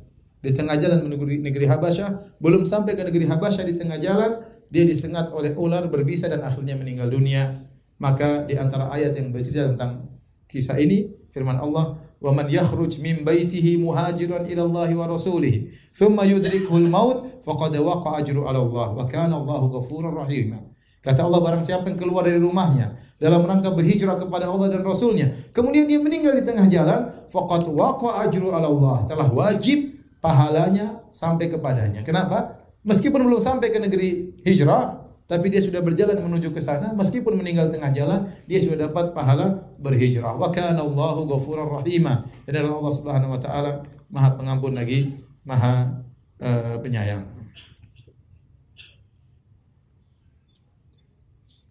[0.43, 4.43] Di tengah jalan menuju negeri Habasyah, belum sampai ke negeri Habasyah di tengah jalan
[4.73, 7.69] dia disengat oleh ular berbisa dan akhirnya meninggal dunia.
[8.01, 10.09] Maka di antara ayat yang bercerita tentang
[10.49, 16.25] kisah ini firman Allah wa man yakhruj min baitihi muhajiran ila Allah wa rasulih thumma
[16.25, 21.67] yudrikuhu al-maut faqad waqa ajru ala Allah wa kana Allahu ghafurur rahim Kata Allah barang
[21.67, 26.31] siapa yang keluar dari rumahnya dalam rangka berhijrah kepada Allah dan Rasulnya, kemudian dia meninggal
[26.31, 32.07] di tengah jalan, faqad waqa ajru ala Allah, telah wajib pahalanya sampai kepadanya.
[32.07, 32.62] Kenapa?
[32.83, 36.91] Meskipun belum sampai ke negeri hijrah, tapi dia sudah berjalan menuju ke sana.
[36.91, 40.35] Meskipun meninggal tengah jalan dia sudah dapat pahala berhijrah.
[40.35, 42.27] Wa kana Allahu ghafurur rahima.
[42.43, 45.15] Dan Allah Subhanahu wa taala Maha Pengampun lagi
[45.47, 46.03] Maha
[46.43, 47.23] uh, penyayang.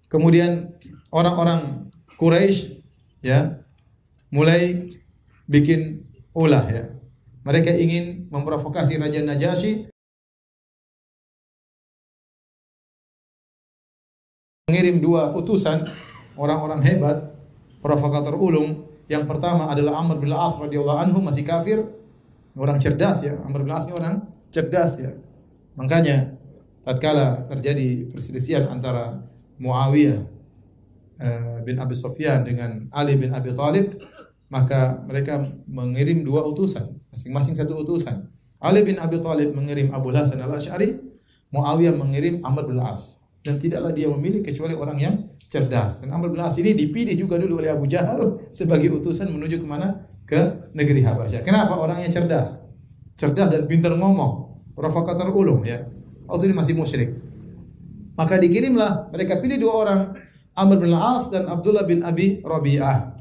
[0.08, 0.72] Kemudian
[1.12, 2.84] orang-orang Quraisy
[3.24, 3.60] ya
[4.32, 4.88] mulai
[5.44, 6.84] bikin ulah ya.
[7.44, 9.91] Mereka ingin memprovokasi Raja Najasyi
[14.72, 15.84] mengirim dua utusan
[16.40, 17.28] orang-orang hebat,
[17.84, 18.88] provokator ulung.
[19.04, 21.84] Yang pertama adalah Amr bin As radhiyallahu anhu masih kafir,
[22.56, 23.36] orang cerdas ya.
[23.44, 25.12] Amr bin As ini orang cerdas ya.
[25.76, 26.40] Makanya
[26.80, 29.20] tatkala terjadi perselisihan antara
[29.60, 30.24] Muawiyah
[31.20, 34.00] uh, bin Abi Sufyan dengan Ali bin Abi Thalib,
[34.48, 38.24] maka mereka mengirim dua utusan, masing-masing satu utusan.
[38.56, 40.96] Ali bin Abi Thalib mengirim Abu Hasan al-Asy'ari,
[41.52, 45.14] Muawiyah mengirim Amr bin As dan tidaklah dia memilih kecuali orang yang
[45.50, 46.00] cerdas.
[46.00, 49.66] Dan Amr bin As ini dipilih juga dulu oleh Abu Jahal sebagai utusan menuju ke
[49.66, 50.08] mana?
[50.24, 51.44] Ke negeri Habasyah.
[51.44, 51.76] Kenapa?
[51.76, 52.62] Orang yang cerdas.
[53.20, 54.64] Cerdas dan pintar ngomong.
[54.72, 55.84] Provokator ulung ya.
[56.24, 57.20] Waktu ini masih musyrik.
[58.16, 60.00] Maka dikirimlah mereka pilih dua orang
[60.56, 63.20] Amr bin As dan Abdullah bin Abi Rabi'ah.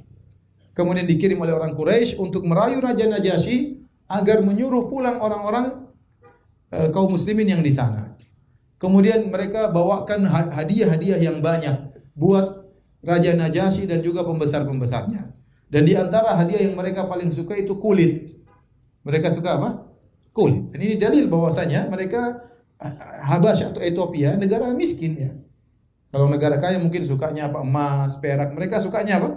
[0.72, 5.92] Kemudian dikirim oleh orang Quraisy untuk merayu Raja Najasyi agar menyuruh pulang orang-orang
[6.72, 8.16] e, kaum muslimin yang di sana.
[8.82, 12.66] Kemudian mereka bawakan hadiah-hadiah yang banyak buat
[13.06, 15.38] Raja Najasyi dan juga pembesar-pembesarnya.
[15.70, 18.42] Dan di antara hadiah yang mereka paling suka itu kulit.
[19.06, 19.70] Mereka suka apa?
[20.34, 20.74] Kulit.
[20.74, 22.42] Dan ini dalil bahwasanya mereka
[23.30, 25.32] Habasyah atau Ethiopia negara miskin ya.
[26.10, 27.62] Kalau negara kaya mungkin sukanya apa?
[27.62, 28.50] Emas, perak.
[28.58, 29.30] Mereka sukanya apa?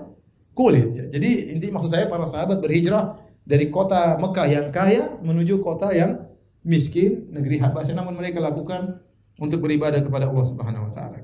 [0.57, 1.05] Kulit ya.
[1.13, 3.13] Jadi inti maksud saya para sahabat berhijrah
[3.45, 6.25] dari kota Mekah yang kaya menuju kota yang
[6.65, 7.93] miskin, negeri Habasyah.
[7.93, 9.05] Namun mereka lakukan
[9.39, 11.19] untuk beribadah kepada Allah Subhanahu wa taala.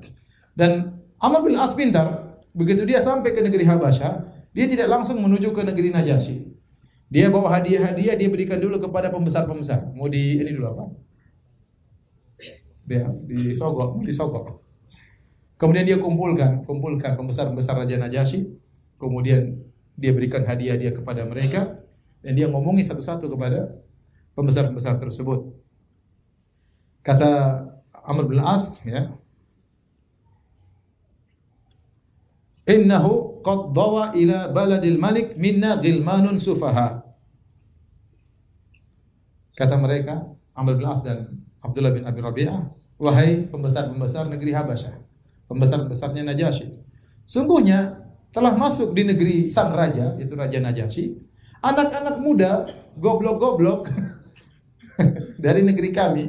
[0.51, 5.55] Dan Amr bin As pintar, begitu dia sampai ke negeri Habasyah, dia tidak langsung menuju
[5.55, 6.51] ke negeri Najasyi.
[7.11, 9.91] Dia bawa hadiah-hadiah dia berikan dulu kepada pembesar-pembesar.
[9.95, 10.83] Mau di ini dulu apa?
[12.87, 14.63] Dia disogok, disogok.
[15.59, 18.47] Kemudian dia kumpulkan, kumpulkan pembesar-pembesar Raja Najasyi.
[18.95, 19.59] Kemudian
[19.95, 21.79] dia berikan hadiah dia kepada mereka
[22.23, 23.75] dan dia ngomongi satu-satu kepada
[24.33, 25.51] pembesar-pembesar tersebut.
[27.05, 27.65] Kata
[28.05, 29.13] Amr bin As ya.
[32.65, 37.01] Innahu qad dawa ila baladil malik minna ghilmanun sufaha.
[39.57, 40.25] Kata mereka
[40.57, 42.59] Amr bin As dan Abdullah bin Abi Rabi'ah,
[42.97, 44.97] wahai pembesar-pembesar negeri Habasyah,
[45.45, 46.73] pembesar-pembesarnya Najasyi.
[47.25, 48.01] Sungguhnya
[48.33, 51.21] telah masuk di negeri sang raja, itu Raja Najasyi,
[51.61, 52.65] anak-anak muda
[52.97, 53.93] goblok-goblok
[55.43, 56.25] dari negeri kami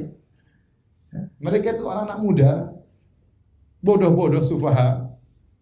[1.37, 2.51] mereka itu anak-anak muda,
[3.83, 5.13] bodoh-bodoh, sufaha.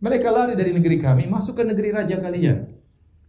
[0.02, 2.70] Mereka lari dari negeri kami, masuk ke negeri raja kalian.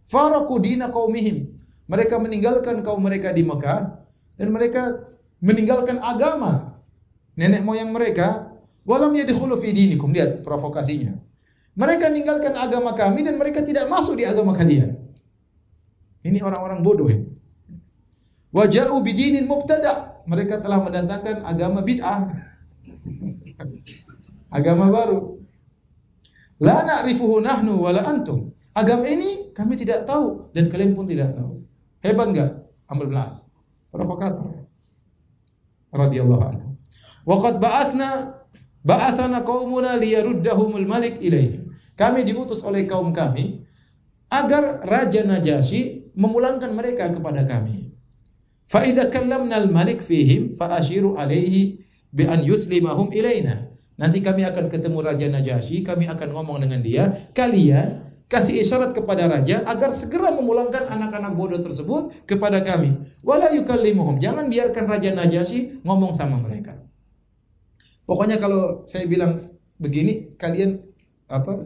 [0.09, 1.53] Faraku dina kaumihim.
[1.85, 4.01] Mereka meninggalkan kaum mereka di Mekah
[4.39, 5.03] dan mereka
[5.43, 6.79] meninggalkan agama
[7.35, 8.49] nenek moyang mereka.
[8.83, 10.11] Walam yadkhulu fi dinikum.
[10.11, 11.15] Lihat provokasinya.
[11.73, 14.93] Mereka meninggalkan agama kami dan mereka tidak masuk di agama kalian.
[16.23, 17.27] Ini orang-orang bodoh ini.
[18.53, 22.31] Waja'u bidinin mubtada' mereka telah mendatangkan agama bid'ah.
[24.57, 25.39] agama baru.
[26.61, 28.53] La na'rifuhu nahnu wala antum.
[28.73, 31.61] Agama ini kami tidak tahu dan kalian pun tidak tahu.
[32.01, 32.51] Hebat enggak?
[32.89, 33.45] Amr bin As.
[33.93, 34.65] Provokator.
[35.93, 36.67] Radhiyallahu anhu.
[37.23, 38.09] Wa qad ba'athna
[38.83, 41.71] Ba'athana qaumuna liyaruddahumul malik ilaihim.
[41.95, 43.63] Kami diutus oleh kaum kami
[44.27, 47.92] agar Raja Najasyi memulangkan mereka kepada kami.
[48.63, 53.69] Fa idza al-malik fihim fa ashiru alaihi bi an yuslimahum ilaina.
[53.93, 59.29] Nanti kami akan ketemu Raja Najasyi, kami akan ngomong dengan dia, kalian kasih isyarat kepada
[59.29, 62.97] raja agar segera memulangkan anak-anak bodoh tersebut kepada kami.
[63.21, 63.53] Wala.
[63.53, 66.81] Jangan biarkan Raja Najasyi ngomong sama mereka.
[68.09, 70.81] Pokoknya kalau saya bilang begini, kalian
[71.29, 71.61] apa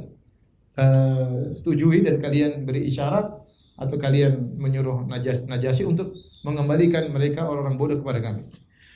[0.78, 3.47] uh, setujui dan kalian beri isyarat
[3.78, 8.50] atau kalian menyuruh Najas, Najasyi untuk mengembalikan mereka orang-orang bodoh kepada kami.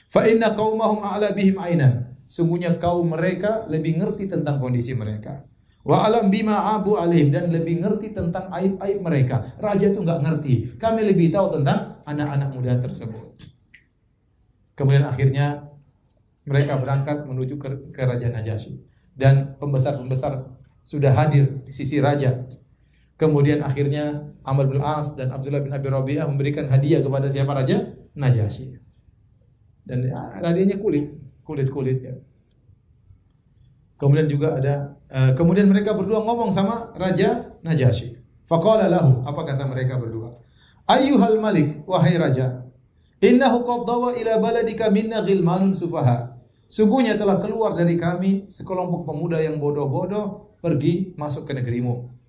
[0.09, 2.17] Fa inna qaumahum a'la bihim ainan.
[2.25, 5.45] Sungguhnya kaum mereka lebih ngerti tentang kondisi mereka.
[5.81, 9.41] Wa alam bima abu alim dan lebih ngerti tentang aib-aib mereka.
[9.57, 10.53] Raja itu nggak ngerti.
[10.77, 13.49] Kami lebih tahu tentang anak-anak muda tersebut.
[14.77, 15.67] Kemudian akhirnya
[16.45, 18.81] mereka berangkat menuju ke, ke Raja Najasyi
[19.17, 20.49] dan pembesar-pembesar
[20.81, 22.41] sudah hadir di sisi raja.
[23.21, 27.93] Kemudian akhirnya Amr bin As dan Abdullah bin Abi Rabi'ah memberikan hadiah kepada siapa raja?
[28.17, 28.81] Najasyi.
[29.85, 31.13] Dan ya, hadiahnya kulit,
[31.45, 32.17] kulit-kulit ya.
[34.01, 38.17] Kemudian juga ada uh, kemudian mereka berdua ngomong sama Raja Najasyi.
[38.49, 40.41] Faqala lahu, apa kata mereka berdua?
[40.89, 42.65] Ayyuhal malik, wahai raja,
[43.21, 46.41] innahu qad dawa ila baladika minna ghilmanun sufaha.
[46.65, 52.20] Sungguhnya telah keluar dari kami sekelompok pemuda yang bodoh-bodoh pergi masuk ke negerimu.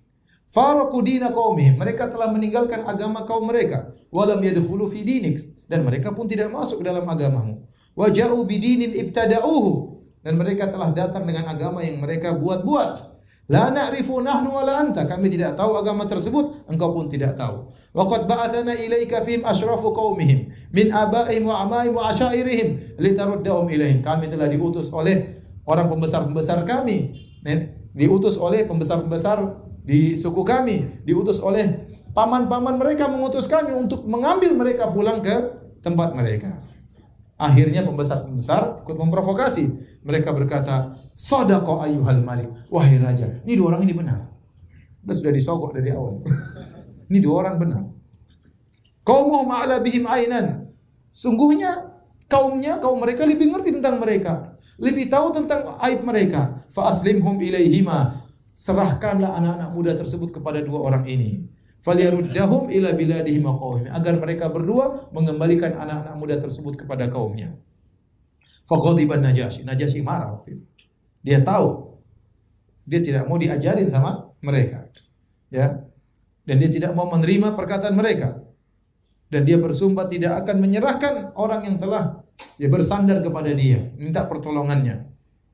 [0.49, 1.79] Faraku dina qaumihim.
[1.79, 3.91] Mereka telah meninggalkan agama kaum mereka.
[4.13, 5.39] Walam yadkhulu fi dinik.
[5.65, 7.65] Dan mereka pun tidak masuk dalam agamamu.
[7.93, 13.11] Waja'u bidinin ibtada'uhu dan mereka telah datang dengan agama yang mereka buat-buat.
[13.51, 15.03] La na'rifu nahnu wala anta.
[15.03, 17.67] Kami tidak tahu agama tersebut, engkau pun tidak tahu.
[17.91, 23.99] Wa qad ba'athana ilaika fihim asyrafu qaumihim min abaihim wa amaihim wa asyairihim litaruddahum ilaihim.
[23.99, 27.19] Kami telah diutus oleh orang pembesar-pembesar kami.
[27.91, 29.43] Diutus oleh pembesar-pembesar
[29.83, 35.35] di suku kami, diutus oleh paman-paman mereka mengutus kami untuk mengambil mereka pulang ke
[35.83, 36.55] tempat mereka.
[37.35, 39.65] Akhirnya pembesar-pembesar ikut memprovokasi.
[40.07, 42.47] Mereka berkata, Sodako ayuhal malik.
[42.71, 44.31] Wahai raja, ini dua orang ini benar.
[45.03, 46.23] Sudah disogok dari awal.
[47.11, 47.83] ini dua orang benar.
[49.03, 50.71] Kaumuhum ma'ala bihim ainan.
[51.11, 51.91] Sungguhnya
[52.31, 54.55] kaumnya, kaum mereka lebih ngerti tentang mereka.
[54.79, 56.63] Lebih tahu tentang aib mereka.
[56.71, 58.22] Fa aslimhum ilaihima.
[58.53, 61.41] Serahkanlah anak-anak muda tersebut kepada dua orang ini
[61.83, 67.51] falyaruddahum ila biladihim qaumihim agar mereka berdua mengembalikan anak-anak muda tersebut kepada kaumnya.
[68.63, 69.67] Faghadiban Najasyi.
[69.67, 70.63] Najasyi marah waktu itu.
[71.19, 71.91] Dia tahu
[72.87, 74.87] dia tidak mau diajarin sama mereka.
[75.51, 75.83] Ya.
[76.43, 78.39] Dan dia tidak mau menerima perkataan mereka.
[79.31, 82.21] Dan dia bersumpah tidak akan menyerahkan orang yang telah
[82.59, 85.12] dia bersandar kepada dia, minta pertolongannya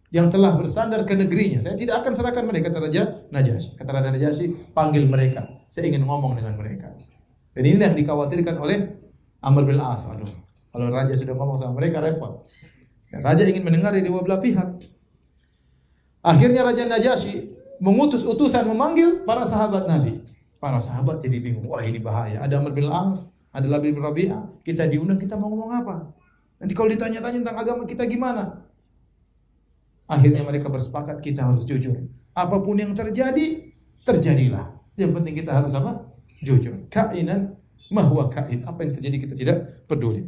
[0.10, 1.62] yang telah bersandar ke negerinya.
[1.62, 3.78] Saya tidak akan serahkan mereka kata Raja Najasyi.
[3.78, 5.46] Kata Raja Najasyi, panggil mereka.
[5.70, 6.90] Saya ingin ngomong dengan mereka.
[7.54, 8.90] Dan ini yang dikhawatirkan oleh
[9.46, 10.10] Amr bin As.
[10.10, 10.30] Aduh,
[10.74, 12.42] kalau raja sudah ngomong sama mereka repot.
[13.10, 14.86] Dan raja ingin mendengar dari dua belah pihak.
[16.20, 17.48] Akhirnya Raja Najasyi
[17.80, 20.20] mengutus utusan memanggil para sahabat Nabi.
[20.60, 21.72] Para sahabat jadi bingung.
[21.72, 22.44] Wah ini bahaya.
[22.44, 24.62] Ada Amr bin As, ada Labib bin Rabi'ah.
[24.62, 25.96] Kita diundang, kita mau ngomong apa?
[26.60, 28.68] Nanti kalau ditanya-tanya tentang agama kita gimana?
[30.10, 32.10] Akhirnya mereka bersepakat kita harus jujur.
[32.34, 33.70] Apa pun yang terjadi,
[34.02, 34.74] terjadilah.
[34.98, 36.10] Yang penting kita harus apa?
[36.42, 36.90] Jujur.
[36.90, 37.54] Kainan
[37.94, 38.66] mahwa kain.
[38.66, 40.26] Apa yang terjadi kita tidak peduli.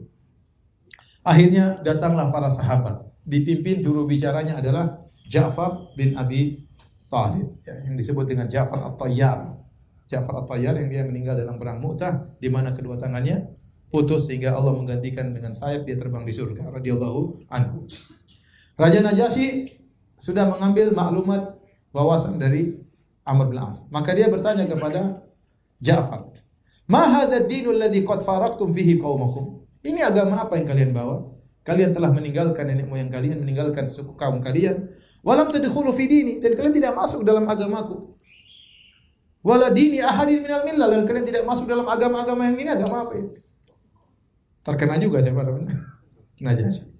[1.26, 3.10] Akhirnya datanglah para sahabat.
[3.26, 6.62] Dipimpin juru bicaranya adalah Ja'far bin Abi
[7.10, 7.58] Talib.
[7.66, 9.50] Ya, yang disebut dengan Ja'far At-Tayyar.
[10.06, 12.38] Ja'far At-Tayyar yang dia meninggal dalam perang Mu'tah.
[12.38, 13.50] Di mana kedua tangannya
[13.92, 17.86] putus sehingga Allah menggantikan dengan sayap dia terbang di surga radhiyallahu anhu.
[18.80, 19.78] Raja Najasyi
[20.16, 21.58] sudah mengambil maklumat
[21.92, 22.78] wawasan dari
[23.26, 23.90] Amr bin As.
[23.92, 25.22] Maka dia bertanya kepada
[25.82, 26.30] Ja'far,
[26.86, 31.26] "Ma hadha ad-dinul ladzi qad faraktum fihi qaumakum?" Ini agama apa yang kalian bawa?
[31.62, 34.90] Kalian telah meninggalkan nenek moyang kalian, meninggalkan suku kaum kalian.
[35.22, 38.18] Walam tadkhulu fi dini dan kalian tidak masuk dalam agamaku.
[39.42, 43.14] Wala dini ahadin minal millah dan kalian tidak masuk dalam agama-agama yang ini agama apa
[43.18, 43.30] ini?
[44.62, 45.74] Terkena juga siapa namanya?
[46.46, 46.91] Najasyi.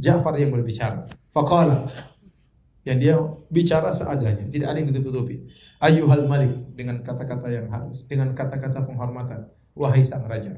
[0.00, 1.08] Ja'far yang berbicara.
[1.32, 1.88] Faqala.
[2.84, 3.14] Yang dia
[3.48, 5.48] bicara seadanya, tidak ada yang ditutupi.
[5.80, 9.48] Ayuhal malik dengan kata-kata yang halus, dengan kata-kata penghormatan.
[9.72, 10.52] Wahai sang raja.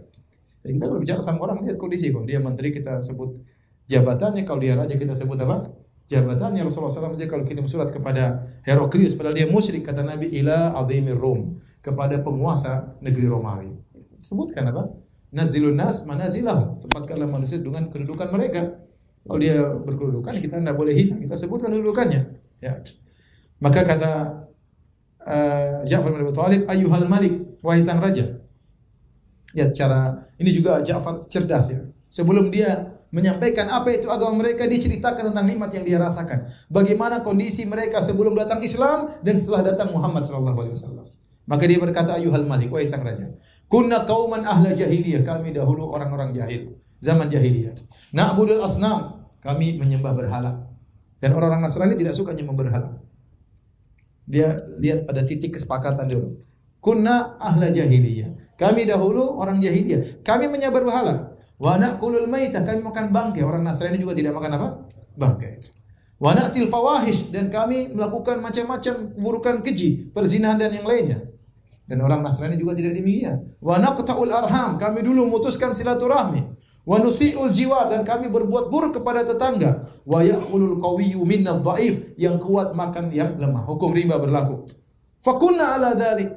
[0.67, 2.27] Jadi kita kalau bicara sama orang lihat kondisi kok.
[2.27, 3.39] Dia menteri kita sebut
[3.87, 5.71] jabatannya, kalau dia raja kita sebut apa?
[6.07, 10.71] Jabatannya Rasulullah SAW saja kalau kirim surat kepada Heraklius padahal dia musyrik kata Nabi ila
[10.79, 13.75] azimir Rum kepada penguasa negeri Romawi.
[14.23, 14.87] Sebutkan apa?
[15.35, 16.79] Nazilun nas manazilahum.
[16.79, 18.86] Tempatkanlah manusia dengan kedudukan mereka.
[19.27, 22.23] Kalau dia berkedudukan kita tidak boleh hina, kita sebutkan kedudukannya.
[22.63, 22.79] Ya.
[23.59, 24.13] Maka kata
[25.27, 28.39] uh, Ja'far bin Abi Thalib, "Ayyuhal malik, wahai sang raja."
[29.57, 31.83] Ya, cara ini juga Ja'far cerdas ya.
[32.07, 36.47] Sebelum dia menyampaikan apa itu agama mereka, diceritakan tentang nikmat yang dia rasakan.
[36.69, 41.07] Bagaimana kondisi mereka sebelum datang Islam dan setelah datang Muhammad sallallahu alaihi wasallam.
[41.47, 43.31] Maka dia berkata ayuhal malik wahai sang raja.
[43.71, 47.79] Kunna kauman ahla jahiliyah, kami dahulu orang-orang jahil, zaman jahiliyah.
[48.11, 49.16] Na'budul asnam,
[49.47, 50.67] kami menyembah berhala.
[51.23, 52.89] Dan orang-orang Nasrani tidak suka menyembah berhala.
[54.27, 56.43] Dia lihat pada titik kesepakatan dulu.
[56.83, 58.59] Kunna ahla jahiliyah.
[58.59, 60.27] Kami dahulu orang jahiliyah.
[60.27, 61.15] Kami menyembah berhala.
[61.57, 63.47] Wa na'kulul maita, kami makan bangkai.
[63.47, 64.69] Orang Nasrani juga tidak makan apa?
[65.15, 65.63] Bangkai.
[66.21, 71.19] Wa na'til fawahish dan kami melakukan macam-macam keburukan keji, perzinahan dan yang lainnya.
[71.87, 73.57] Dan orang Nasrani juga tidak demikian.
[73.63, 76.43] Wa naqta'ul arham, kami dulu memutuskan silaturahmi.
[76.87, 79.91] Wa nusi'ul jiwar dan kami berbuat buruk kepada tetangga.
[80.07, 83.67] Wa ya'kulul qawiyyu minna dhaif, yang kuat makan yang lemah.
[83.67, 84.71] Hukum riba berlaku.
[85.19, 86.31] Fakunna ala dhalik.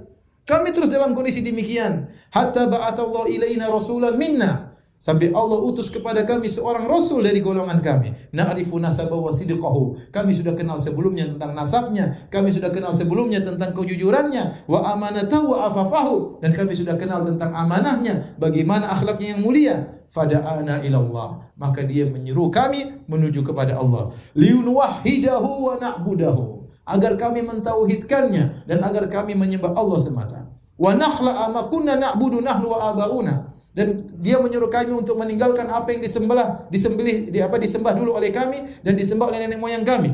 [0.50, 2.10] Kami terus dalam kondisi demikian.
[2.34, 4.74] Hatta ba'athallahu ilaina rasulan minna.
[5.00, 8.12] Sampai Allah utus kepada kami seorang rasul dari golongan kami.
[8.36, 10.12] Na'rifu nasabahu wa sidqahu.
[10.12, 15.72] Kami sudah kenal sebelumnya tentang nasabnya, kami sudah kenal sebelumnya tentang kejujurannya, wa amanatahu wa
[15.72, 19.99] afafahu dan kami sudah kenal tentang amanahnya, bagaimana akhlaknya yang mulia.
[20.10, 21.42] Fada'ana ilallah.
[21.56, 24.10] Maka dia menyeru kami menuju kepada Allah.
[24.34, 26.66] Liunwahidahu wa na'budahu.
[26.90, 30.50] Agar kami mentauhidkannya dan agar kami menyembah Allah semata.
[30.74, 35.94] Wa nakhla ma kunna na'budu nahnu wa abauna dan dia menyuruh kami untuk meninggalkan apa
[35.94, 40.10] yang disembah disembelih di apa disembah dulu oleh kami dan disembah oleh nenek moyang kami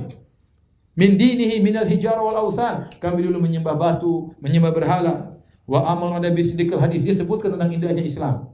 [0.93, 6.43] min dinihi minal hijar wal authan kami dulu menyembah batu menyembah berhala wa amara nabi
[6.43, 8.51] siddiqal hadis dia sebutkan tentang indahnya Islam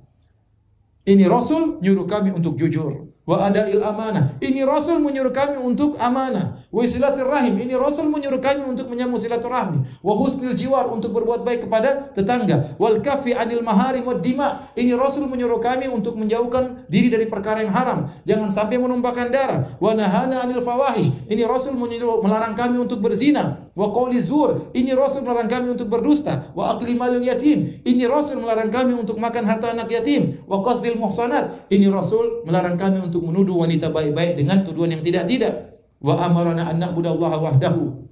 [1.05, 4.35] ini rasul nyuruh kami untuk jujur wa adail amanah.
[4.41, 6.57] Ini Rasul menyuruh kami untuk amanah.
[6.73, 7.57] Wa silaturahim.
[7.61, 10.01] Ini Rasul menyuruh kami untuk menyambung silaturahmi.
[10.01, 12.75] Wa husnil jiwar untuk berbuat baik kepada tetangga.
[12.81, 14.73] Wal kafi anil maharim wad dima.
[14.73, 18.09] Ini Rasul menyuruh kami untuk menjauhkan diri dari perkara yang haram.
[18.25, 19.69] Jangan sampai menumpahkan darah.
[19.77, 21.29] Wa nahana anil fawahish.
[21.29, 23.69] Ini Rasul menyuruh melarang kami untuk berzina.
[23.77, 24.73] Wa qawli zur.
[24.73, 26.51] Ini Rasul melarang kami untuk berdusta.
[26.57, 27.85] Wa akli yatim.
[27.85, 30.41] Ini Rasul melarang kami untuk makan harta anak yatim.
[30.49, 31.71] Wa qadhfil muhsanat.
[31.71, 35.77] Ini Rasul melarang kami untuk menuduh wanita baik-baik dengan tuduhan yang tidak-tidak.
[36.01, 38.09] Wa amarana an na'budallaha wahdahu.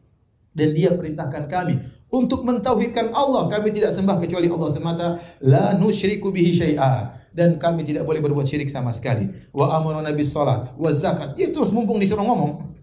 [0.53, 3.49] Dan dia perintahkan kami untuk mentauhidkan Allah.
[3.49, 5.07] Kami tidak sembah kecuali Allah semata.
[5.41, 7.13] La nusyriku bihi syai'a.
[7.29, 9.29] Dan kami tidak boleh berbuat syirik sama sekali.
[9.53, 11.37] Wa amarana bis salat wa zakat.
[11.37, 12.77] Dia terus mumpung disuruh ngomong.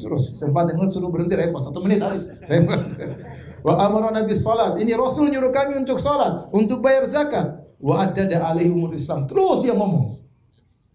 [0.00, 1.60] Terus kesempatan suruh berhenti repot.
[1.60, 2.32] Satu menit habis.
[2.46, 2.78] Repot.
[3.60, 4.78] Wa amarana bis salat.
[4.80, 7.66] Ini Rasul nyuruh kami untuk salat, untuk bayar zakat.
[7.76, 9.26] Wa adada alaihi umur Islam.
[9.28, 10.16] Terus dia ngomong.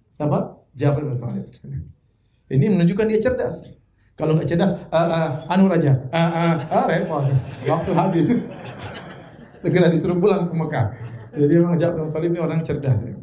[0.09, 0.54] Siapa?
[0.75, 1.47] Ja'far bin Thalib.
[2.51, 3.71] Ini menunjukkan dia cerdas.
[4.15, 7.25] Kalau nggak cerdas, uh, uh, anu raja, uh, uh, uh, repot.
[7.63, 8.27] Waktu habis.
[9.55, 10.85] Segera disuruh pulang ke Mekah.
[11.35, 13.07] Jadi memang Ja'far bin Thalib ini orang cerdas.
[13.07, 13.15] Ya.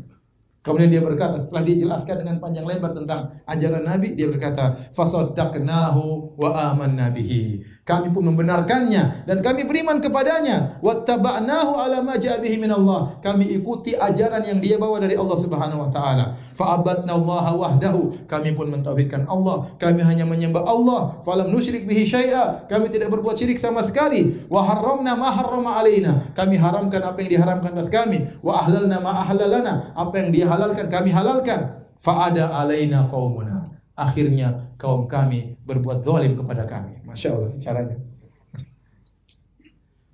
[0.63, 6.39] Kemudian dia berkata setelah dia jelaskan dengan panjang lebar tentang ajaran Nabi, dia berkata, "Fasaddaqnahu
[6.39, 10.79] wa amanna bihi." Kami pun membenarkannya dan kami beriman kepadanya.
[10.87, 13.19] Wattaba'nahu ala ma ja'a bihi min Allah.
[13.19, 16.31] Kami ikuti ajaran yang dia bawa dari Allah Subhanahu wa taala.
[16.31, 18.31] Fa'abadna Allah wahdahu.
[18.31, 19.67] Kami pun mentauhidkan Allah.
[19.83, 21.19] Kami hanya menyembah Allah.
[21.27, 22.71] Falam nusyrik bihi syai'a.
[22.71, 24.47] Kami tidak berbuat syirik sama sekali.
[24.47, 26.31] Wa harramna ma harrama alaina.
[26.39, 28.31] Kami haramkan apa yang diharamkan atas kami.
[28.47, 29.91] Wa ahlalna ma ahlalana.
[29.99, 31.83] Apa yang dia halalkan kami halalkan.
[31.99, 33.62] Fa'ada alaina qaumuna.
[33.93, 37.05] Akhirnya kaum kami berbuat zalim kepada kami.
[37.05, 37.97] Masya Allah caranya.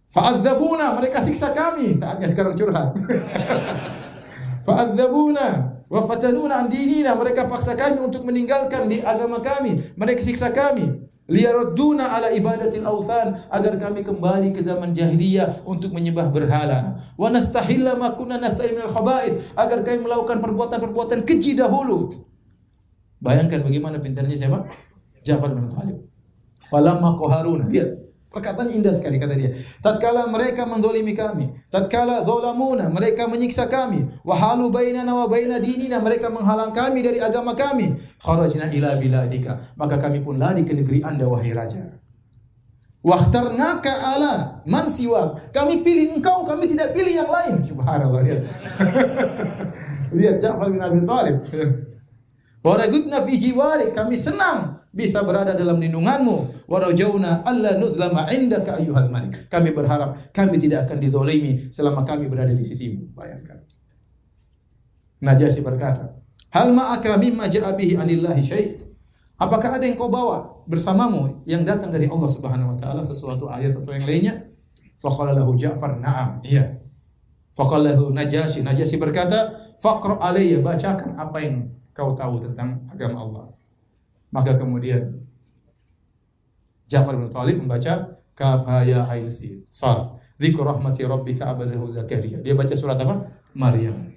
[0.09, 1.95] Fa'adzabuna, mereka siksa kami.
[1.95, 2.97] Saatnya sekarang curhat.
[4.67, 9.79] Fa'adzabuna wa fatanuna an dinina, mereka paksa kami untuk meninggalkan di agama kami.
[9.95, 11.09] Mereka siksa kami.
[11.29, 16.97] Liyarudduna ala ibadatil awthan agar kami kembali ke zaman jahiliyah untuk menyembah berhala.
[17.21, 22.28] Wa nastahilla ma nastahil minal khaba'ith agar kami melakukan perbuatan-perbuatan keji dahulu.
[23.19, 24.67] Bayangkan bagaimana pintarnya siapa?
[25.27, 25.99] Ja'far bin Thalib.
[26.71, 27.67] Falamma qaharuna.
[27.67, 28.09] Lihat.
[28.29, 29.57] Perkataan indah sekali kata dia.
[29.81, 36.29] Tatkala mereka mendolimi kami, tatkala zolamuna, mereka menyiksa kami, wahalu bainana wa baina dinina, mereka
[36.29, 37.97] menghalang kami dari agama kami.
[38.21, 41.89] Kharajna ila biladika, maka kami pun lari ke negeri Anda wahai raja.
[43.01, 45.49] Wahtarnaka ala man siwak.
[45.49, 47.65] Kami pilih engkau, kami tidak pilih yang lain.
[47.65, 48.21] Subhanallah.
[48.29, 48.41] Lihat.
[50.19, 51.41] Lihat Ja'far bin Abi Thalib.
[52.59, 56.67] Waragutna fi jiwari, kami senang bisa berada dalam lindunganmu.
[56.67, 59.47] Warajauna alla nuzlama indaka ayyuhal malik.
[59.47, 63.15] Kami berharap kami tidak akan dizalimi selama kami berada di sisimu.
[63.15, 63.63] Bayangkan.
[65.23, 68.81] Najasyi berkata, Hal ma'aka mimma ja'a bihi anillahi syai'?
[69.39, 73.79] Apakah ada yang kau bawa bersamamu yang datang dari Allah Subhanahu wa taala sesuatu ayat
[73.79, 74.35] atau yang lainnya?
[74.99, 76.83] Faqala lahu Ja'far, "Na'am." Iya.
[77.55, 78.67] Faqala lahu Najasyi.
[78.67, 83.47] Najasyi berkata, "Faqra alayya, bacakan apa yang kau tahu tentang agama Allah."
[84.31, 85.27] Maka kemudian
[86.89, 89.67] Ja'far bin Thalib membaca kafaya ain sin.
[89.69, 90.17] Sal.
[90.39, 92.39] Dzikru rahmati rabbika abadahu Zakaria.
[92.41, 93.29] Dia baca surat apa?
[93.53, 94.15] Maryam.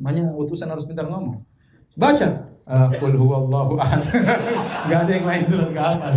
[0.00, 1.44] Namanya utusan harus pintar ngomong.
[1.94, 2.48] Baca.
[2.64, 4.00] Uh, Qul huwallahu ahad.
[4.88, 6.14] Enggak ada yang lain turun ke hafal.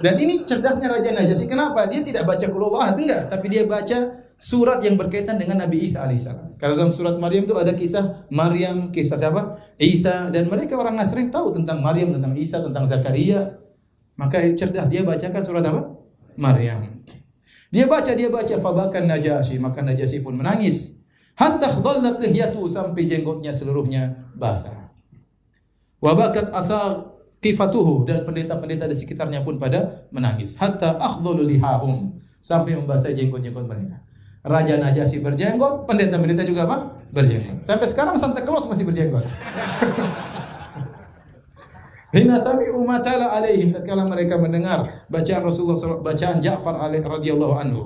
[0.00, 1.44] Dan ini cerdasnya Raja Najasyi.
[1.44, 1.84] Kenapa?
[1.90, 3.98] Dia tidak baca Qul huwallahu ahad enggak, tapi dia baca
[4.40, 6.56] surat yang berkaitan dengan Nabi Isa alaihissalam.
[6.56, 9.60] Karena dalam surat Maryam itu ada kisah Maryam, kisah siapa?
[9.76, 13.60] Isa dan mereka orang Nasrani tahu tentang Maryam, tentang Isa, tentang Zakaria.
[14.16, 15.92] Maka cerdas dia bacakan surat apa?
[16.40, 17.04] Maryam.
[17.68, 20.96] Dia baca, dia baca fabakan Najasyi, maka Najasyi pun menangis.
[21.36, 24.90] Hatta khadallat lihyatu sampai jenggotnya seluruhnya basah.
[26.00, 30.56] Wabakat asal kifatuhu dan pendeta-pendeta di sekitarnya pun pada menangis.
[30.56, 34.00] Hatta akhdhalu lihahum sampai membasahi jenggot-jenggot mereka.
[34.40, 36.76] Raja Najasyi berjenggot, pendeta-pendeta juga apa?
[37.12, 37.60] Berjenggot.
[37.60, 39.28] Sampai sekarang Santa Claus masih berjenggot.
[42.10, 47.82] Hina sami'u ma tala alaihim tatkala mereka mendengar bacaan Rasulullah bacaan Ja'far alaihi radhiyallahu anhu.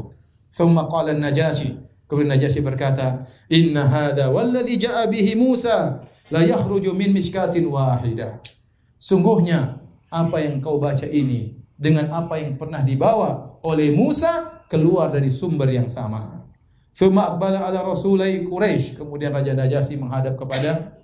[0.48, 1.76] Thumma qala an-Najasyi.
[2.08, 3.20] Kemudian Najasyi berkata,
[3.52, 6.00] "Inna hadha walladhi ja'a bihi Musa
[6.32, 8.40] la yakhruju min miskatin wahidah."
[8.96, 15.28] Sungguhnya apa yang kau baca ini dengan apa yang pernah dibawa oleh Musa keluar dari
[15.28, 16.43] sumber yang sama.
[16.94, 18.94] Thumma aqbala ala rasulai Quraisy.
[18.94, 20.94] Kemudian Raja Najasyi menghadap kepada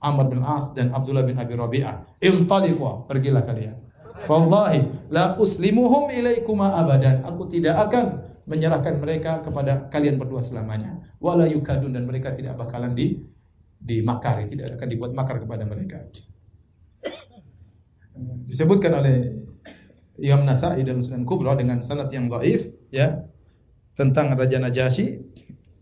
[0.00, 2.00] Amr bin As dan Abdullah bin Abi Rabi'ah.
[2.24, 3.76] Intaliqu, pergilah kalian.
[4.24, 7.22] Wallahi la uslimuhum ilaikuma abadan.
[7.28, 10.98] Aku tidak akan menyerahkan mereka kepada kalian berdua selamanya.
[11.20, 13.20] Wala yukadun dan mereka tidak bakalan di
[13.78, 16.02] dimakari, tidak akan dibuat makar kepada mereka.
[18.48, 19.44] Disebutkan oleh
[20.18, 23.27] Imam Nasai dan Sunan Kubra dengan sanad yang dhaif ya
[23.98, 25.26] tentang Raja Najasyi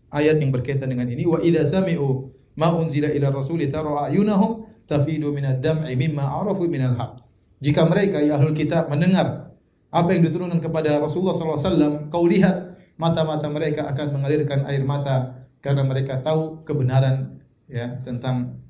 [0.09, 5.29] ayat yang berkaitan dengan ini wa idza sami'u ma unzila ila rasuli tara ayunahum tafidu
[5.29, 7.21] minad dam'i mimma arafu minal haq.
[7.61, 9.53] Jika mereka ya ahlul kitab mendengar
[9.93, 15.85] apa yang diturunkan kepada Rasulullah SAW, kau lihat mata-mata mereka akan mengalirkan air mata karena
[15.85, 17.37] mereka tahu kebenaran
[17.69, 18.61] ya tentang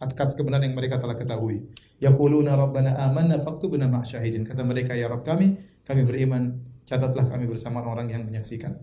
[0.00, 1.68] atas kebenaran yang mereka telah ketahui.
[2.00, 4.48] Yaquluna rabbana amanna faktubna ma'syahidin.
[4.48, 6.56] Kata mereka ya Rabb kami, kami beriman,
[6.90, 8.74] catatlah kami bersama orang-orang yang menyaksikan.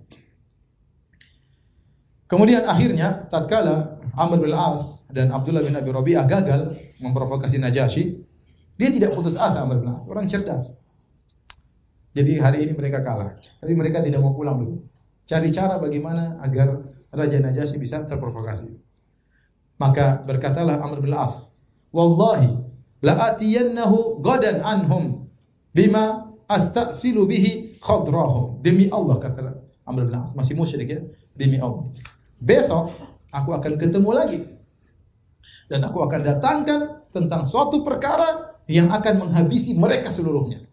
[2.32, 8.20] Kemudian akhirnya tatkala Amr bin As dan Abdullah bin Abi Rabi'ah gagal memprovokasi Najasyi,
[8.80, 10.76] dia tidak putus asa Amr bin As, orang cerdas.
[12.16, 14.88] Jadi hari ini mereka kalah, tapi mereka tidak mau pulang dulu.
[15.28, 18.72] Cari cara bagaimana agar Raja Najasyi bisa terprovokasi.
[19.80, 21.52] Maka berkatalah Amr bin As,
[21.92, 22.56] "Wallahi
[23.04, 25.28] la atiyannahu gadan anhum
[25.76, 31.02] bima astasilu bihi khadrahum." Demi Allah kata Amr bin As, masih musyrik ya,
[31.32, 31.88] demi Allah.
[32.38, 32.92] Besok
[33.32, 34.40] aku akan ketemu lagi.
[35.72, 40.64] Dan aku akan datangkan tentang suatu perkara yang akan menghabisi mereka seluruhnya.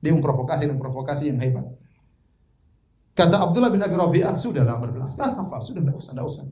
[0.00, 1.64] Dia memprovokasi dan provokasi yang hebat.
[3.16, 6.26] Kata Abdullah bin Abi Rabi'ah, sudahlah Amr bin As, lah tafar, sudah tidak usah, tidak
[6.28, 6.44] usah.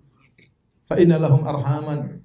[0.80, 2.24] Fa inna lahum arhaman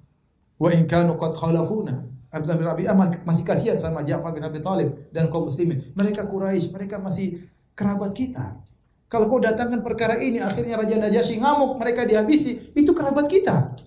[0.59, 2.07] wa in kanu qad khalafuna.
[2.33, 5.85] Abdullah bin Rabi'ah masih kasihan sama Ja'far bin Abi Talib dan kaum muslimin.
[5.93, 7.45] Mereka Quraisy, mereka masih
[7.77, 8.57] kerabat kita.
[9.05, 13.77] Kalau kau datangkan perkara ini, akhirnya Raja Najasyi ngamuk, mereka dihabisi, itu kerabat kita.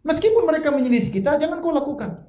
[0.00, 2.24] Meskipun mereka menyelisih kita, jangan kau lakukan.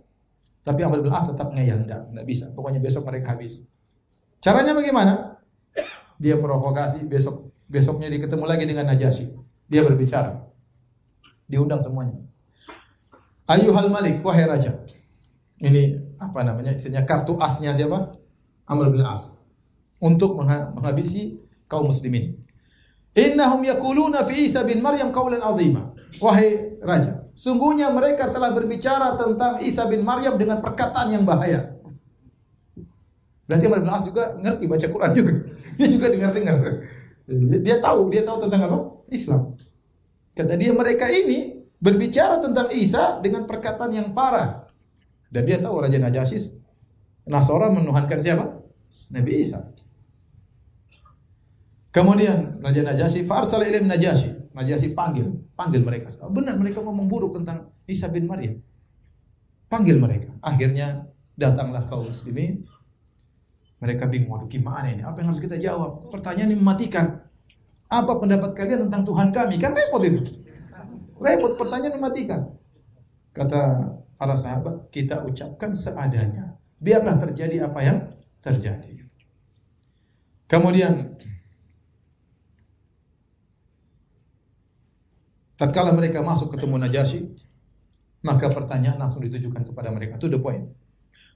[0.67, 2.51] Tapi Amr bin As tetap ngeyel, enggak, enggak bisa.
[2.51, 3.63] Pokoknya besok mereka habis.
[4.43, 5.39] Caranya bagaimana?
[6.19, 9.31] Dia provokasi, besok besoknya dia ketemu lagi dengan Najasyi.
[9.71, 10.43] Dia berbicara.
[11.47, 12.19] Diundang semuanya.
[13.47, 14.83] Ayuhal Malik, wahai raja.
[15.63, 15.83] Ini
[16.19, 16.75] apa namanya?
[16.75, 18.19] Isinya kartu asnya siapa?
[18.67, 19.39] Amr bin As.
[20.03, 20.35] Untuk
[20.75, 21.39] menghabisi
[21.71, 22.35] kaum muslimin.
[23.15, 25.95] Innahum yakuluna fi Isa bin Maryam qaulan azima.
[26.19, 31.71] Wahai raja, sungguhnya mereka telah berbicara tentang Isa bin Maryam dengan perkataan yang bahaya.
[33.47, 35.33] Berarti Amr bin As juga ngerti baca Quran juga.
[35.79, 36.55] Dia juga dengar-dengar.
[37.63, 38.77] Dia tahu, dia tahu tentang apa?
[39.09, 39.57] Islam.
[40.37, 44.69] Kata dia mereka ini berbicara tentang Isa dengan perkataan yang parah.
[45.33, 46.61] Dan dia tahu Raja Najasyi
[47.25, 48.45] Nasora menuhankan siapa?
[49.09, 49.65] Nabi Isa.
[51.89, 54.53] Kemudian Raja Najasyi farsal ilim Najasyi.
[54.53, 56.13] Najasyi panggil, panggil mereka.
[56.21, 58.61] Oh, benar mereka ngomong buruk tentang Isa bin Maryam.
[59.65, 60.29] Panggil mereka.
[60.45, 62.61] Akhirnya datanglah kaum muslimin.
[63.81, 65.01] Mereka bingung, waduh gimana ini?
[65.01, 66.13] Apa yang harus kita jawab?
[66.13, 67.25] Pertanyaan ini mematikan.
[67.89, 69.57] Apa pendapat kalian tentang Tuhan kami?
[69.57, 70.45] Kan repot itu.
[71.19, 72.53] Repot, pertanyaan mematikan.
[73.33, 73.91] Kata
[74.23, 76.55] para sahabat, kita ucapkan seadanya.
[76.79, 77.97] Biarlah terjadi apa yang
[78.39, 79.03] terjadi.
[80.47, 81.19] Kemudian
[85.59, 87.35] tatkala mereka masuk ketemu Najasyi,
[88.23, 90.15] maka pertanyaan langsung ditujukan kepada mereka.
[90.15, 90.71] Itu the point.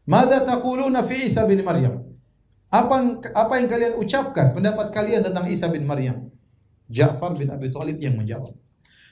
[0.08, 2.08] Mada taquluna fi Isa bin Maryam?
[2.72, 6.32] Apa apa yang kalian ucapkan pendapat kalian tentang Isa bin Maryam?
[6.88, 8.56] Ja'far bin Abi Thalib yang menjawab.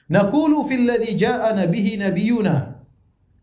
[0.08, 2.75] Naqulu fil ladzi ja'ana bihi nabiyuna.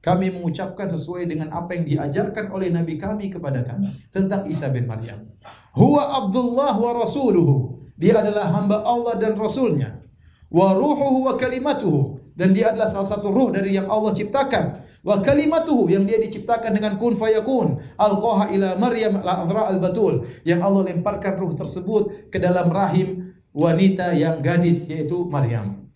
[0.04, 4.84] Kami mengucapkan sesuai dengan apa yang diajarkan oleh nabi kami kepada kami tentang Isa bin
[4.84, 5.32] Maryam.
[5.80, 7.80] Huwa Abdullah wa rasuluhu.
[7.96, 10.04] Dia adalah hamba Allah dan rasulnya.
[10.52, 14.84] Wa ruhuhu wa kalimatuhu dan dia adalah salah satu ruh dari yang Allah ciptakan.
[15.08, 17.80] Wa kalimatuhu yang dia diciptakan dengan kun fayakun.
[17.96, 24.44] Alqaha ila Maryam al-adra al-batul yang Allah lemparkan ruh tersebut ke dalam rahim wanita yang
[24.44, 25.88] gadis yaitu Maryam.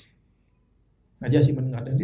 [1.19, 1.97] Najasyi mendengar dan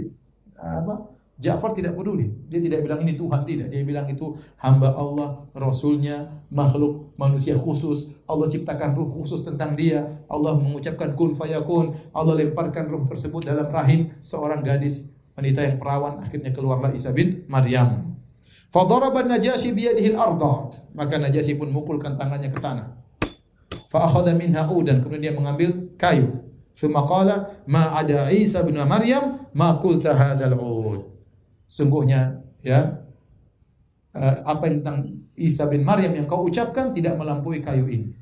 [0.59, 1.13] apa?
[1.41, 2.29] Ja'far tidak peduli.
[2.45, 3.73] Dia tidak bilang ini Tuhan, tidak.
[3.73, 8.13] Dia bilang itu hamba Allah, Rasulnya, makhluk manusia khusus.
[8.29, 10.05] Allah ciptakan ruh khusus tentang dia.
[10.29, 11.97] Allah mengucapkan kun fayakun.
[12.13, 16.21] Allah lemparkan ruh tersebut dalam rahim seorang gadis wanita yang perawan.
[16.21, 18.13] Akhirnya keluarlah Isa bin Maryam.
[18.69, 20.69] Fadaraba Najasyi biyadihi al-arda.
[20.93, 22.93] Maka Najasyi pun mukulkan tangannya ke tanah.
[23.89, 24.69] Fa akhadha minha.
[24.69, 26.45] Kemudian dia mengambil kayu.
[26.73, 30.13] Thumma qala ma ada Isa bin Maryam ma qulta
[30.57, 31.13] ud.
[31.63, 33.03] Sungguhnya ya
[34.15, 38.13] uh, apa tentang Isa bin Maryam yang kau ucapkan tidak melampaui kayu ini.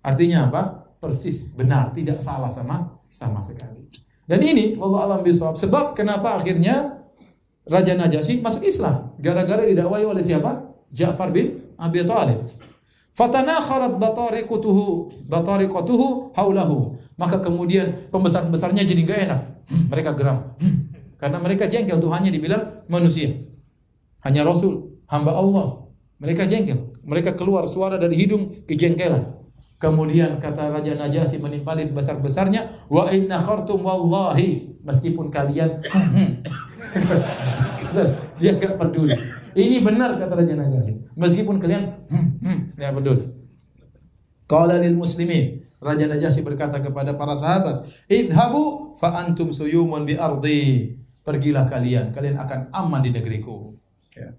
[0.00, 0.62] Artinya apa?
[1.00, 3.84] Persis benar, tidak salah sama sama sekali.
[4.24, 7.04] Dan ini Allah alam bisawab sebab kenapa akhirnya
[7.68, 10.64] Raja Najasyi masuk Islam gara-gara didakwai oleh siapa?
[10.92, 12.48] Ja'far bin Abi Thalib.
[13.14, 16.98] Fatanakharat batariqutuhu batariqutuhu haulahu.
[17.14, 19.40] Maka kemudian pembesar-besarnya jadi gak enak.
[19.70, 20.38] Hmm, mereka geram.
[21.24, 23.32] Karena mereka jengkel Tuhannya dibilang manusia.
[24.28, 25.88] Hanya Rasul, hamba Allah.
[26.20, 26.92] Mereka jengkel.
[27.00, 29.32] Mereka keluar suara dari hidung kejengkelan.
[29.80, 35.80] Kemudian kata Raja Najasyi menimpali besar-besarnya, wa inna khartum wallahi meskipun kalian
[38.36, 39.16] dia enggak peduli.
[39.56, 41.16] Ini benar kata Raja Najasyi.
[41.16, 42.04] Meskipun kalian
[42.76, 43.24] enggak peduli.
[44.44, 45.64] Qala lil muslimin.
[45.80, 52.36] Raja Najasyi berkata kepada para sahabat, "Idhabu fa antum suyumun bi ardi." Pergilah kalian, kalian
[52.36, 53.72] akan aman di negeriku.
[54.12, 54.36] Ya.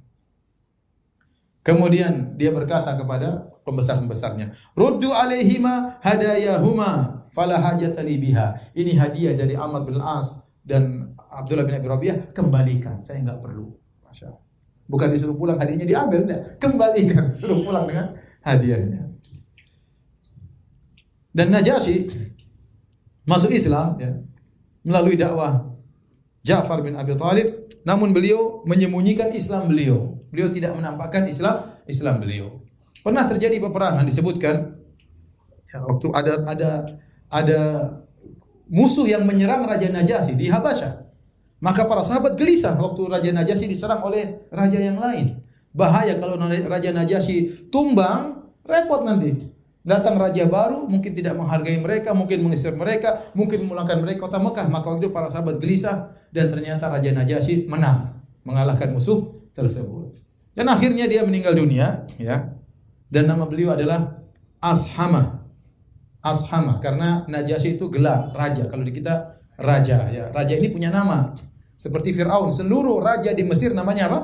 [1.66, 9.82] Kemudian dia berkata kepada pembesar-pembesarnya, "Ruddu alaihima hadayahuma fala hajata biha." Ini hadiah dari Amr
[9.82, 13.74] bin As dan Abdullah bin Abi Rabi'ah, kembalikan, saya enggak perlu.
[14.06, 14.46] Masya Allah.
[14.86, 16.42] Bukan disuruh pulang hadiahnya diambil, enggak.
[16.62, 18.14] Kembalikan, suruh pulang dengan
[18.46, 19.10] hadiahnya.
[21.36, 22.08] Dan Najasyi
[23.28, 24.16] masuk Islam ya,
[24.86, 25.75] melalui dakwah
[26.46, 30.22] Ja'far bin Abi Thalib, namun beliau menyembunyikan Islam beliau.
[30.30, 32.62] Beliau tidak menampakkan Islam Islam beliau.
[33.02, 34.78] Pernah terjadi peperangan disebutkan
[35.66, 36.72] ya, waktu ada ada
[37.34, 37.60] ada
[38.70, 41.06] musuh yang menyerang Raja Najasyi di Habasyah.
[41.66, 45.41] Maka para sahabat gelisah waktu Raja Najasyi diserang oleh raja yang lain.
[45.74, 49.55] Bahaya kalau Raja Najasyi tumbang, repot nanti.
[49.86, 54.66] Datang raja baru, mungkin tidak menghargai mereka, mungkin mengisir mereka, mungkin memulangkan mereka kota Mekah.
[54.66, 60.18] Maka waktu itu para sahabat gelisah dan ternyata Raja Najasyi menang, mengalahkan musuh tersebut.
[60.58, 62.50] Dan akhirnya dia meninggal dunia, ya.
[63.14, 64.18] Dan nama beliau adalah
[64.58, 65.46] Ashama.
[66.26, 68.66] Ashama karena Najasyi itu gelar raja.
[68.66, 70.34] Kalau di kita raja, ya.
[70.34, 71.38] Raja ini punya nama.
[71.78, 74.20] Seperti Firaun, seluruh raja di Mesir namanya apa?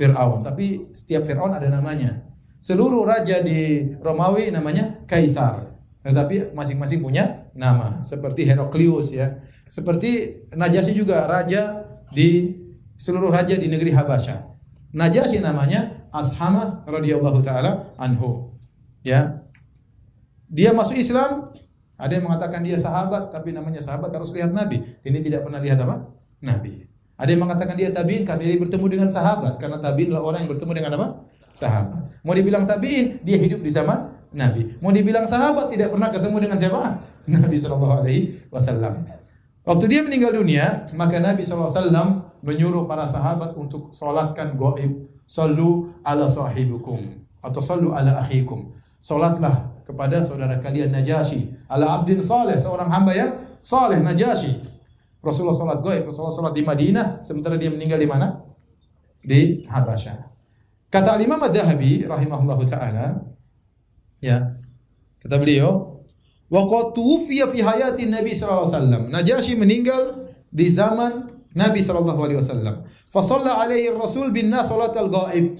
[0.00, 0.40] Firaun.
[0.40, 2.23] Tapi setiap Firaun ada namanya.
[2.64, 5.76] Seluruh raja di Romawi namanya kaisar.
[6.00, 8.00] Tetapi masing-masing punya nama.
[8.00, 9.36] Seperti Heraklius ya.
[9.68, 12.56] Seperti Najasyi juga raja di
[12.96, 14.48] seluruh raja di negeri Habasyah.
[14.96, 18.56] Najasyi namanya Ashama radhiyallahu taala anhu.
[19.04, 19.44] Ya.
[20.48, 21.52] Dia masuk Islam,
[22.00, 24.80] ada yang mengatakan dia sahabat, tapi namanya sahabat harus lihat Nabi.
[25.04, 26.08] Ini tidak pernah lihat apa?
[26.40, 26.88] Nabi.
[27.20, 29.60] Ada yang mengatakan dia tabiin karena dia bertemu dengan sahabat.
[29.60, 31.06] Karena tabiin adalah orang yang bertemu dengan apa?
[31.54, 32.20] Sahabat.
[32.26, 34.74] Mau dibilang tabiin, dia hidup di zaman Nabi.
[34.82, 36.82] Mau dibilang sahabat, tidak pernah ketemu dengan siapa?
[37.30, 39.06] Nabi Shallallahu Alaihi Wasallam.
[39.64, 41.72] Waktu dia meninggal dunia, maka Nabi SAW
[42.44, 45.08] menyuruh para sahabat untuk solatkan goib.
[45.24, 47.24] Sallu ala sahibukum.
[47.40, 48.76] Atau sallu ala akhikum.
[49.00, 51.64] Solatlah kepada saudara kalian Najasyi.
[51.64, 54.60] Ala abdin saleh, seorang hamba yang saleh Najasyi.
[55.24, 58.44] Rasulullah salat goib, Rasulullah salat di Madinah, sementara dia meninggal di mana?
[59.24, 60.33] Di Habasyah.
[60.94, 63.18] Kata Imam Az-Zahabi rahimahullahu taala
[64.22, 64.54] ya.
[65.18, 66.06] Kata beliau,
[66.46, 70.22] "Wa qad tuwfiya fi hayati Nabi sallallahu alaihi wasallam." Najasyi meninggal
[70.54, 72.86] di zaman Nabi sallallahu alaihi wasallam.
[73.10, 75.58] Fa shalla alaihi Rasul bin nas salatal ghaib.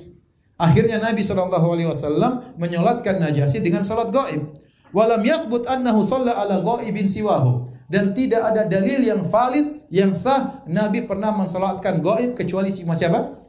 [0.54, 4.54] Akhirnya Nabi sallallahu alaihi wasallam menyolatkan Najasyi dengan salat gaib.
[4.94, 7.66] Walam yathbut annahu shalla ala ghaibin siwahu.
[7.90, 13.43] Dan tidak ada dalil yang valid yang sah Nabi pernah mensolatkan gaib kecuali siapa?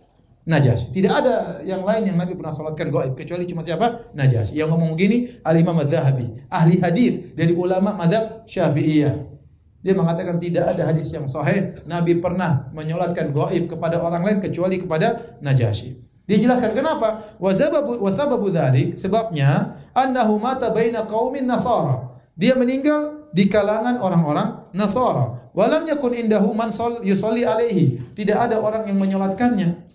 [0.45, 0.93] Najasyi.
[0.93, 4.13] Tidak ada yang lain yang Nabi pernah salatkan gaib kecuali cuma siapa?
[4.13, 4.61] Najasyi.
[4.61, 9.33] Yang ngomong gini Al-Imam Az-Zahabi, ahli hadis dari ulama mazhab Syafi'iyah.
[9.81, 14.77] Dia mengatakan tidak ada hadis yang sahih Nabi pernah menyolatkan gaib kepada orang lain kecuali
[14.77, 15.97] kepada Najasyi.
[16.25, 17.37] Dia jelaskan kenapa?
[17.37, 22.17] Wasababu wasababu dzalik sebabnya annahu mata baina qaumin nasara.
[22.33, 25.51] Dia meninggal di kalangan orang-orang Nasara.
[25.55, 26.67] Walam yakun indahu man
[26.99, 28.11] yusalli alaihi.
[28.11, 29.94] Tidak ada orang yang menyolatkannya.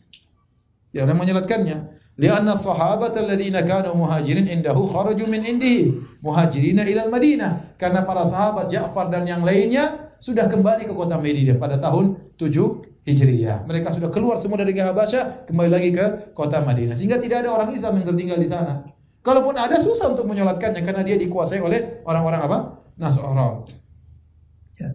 [0.91, 1.78] Tidak ada yang menyolatkannya.
[2.20, 8.68] Lianna sahabat alladziina kanu muhajirin indahu kharaju min indihi muhajirina ila madinah Karena para sahabat
[8.68, 13.64] Ja'far dan yang lainnya sudah kembali ke kota Madinah pada tahun 7 Hijriyah.
[13.64, 16.93] Mereka sudah keluar semua dari Habasyah, kembali lagi ke kota Madinah.
[16.93, 18.84] Sehingga tidak ada orang Islam yang tertinggal di sana.
[19.24, 22.59] Kalaupun ada susah untuk menyolatkannya karena dia dikuasai oleh orang-orang apa?
[23.01, 23.64] Nasara.
[24.76, 24.93] Ya.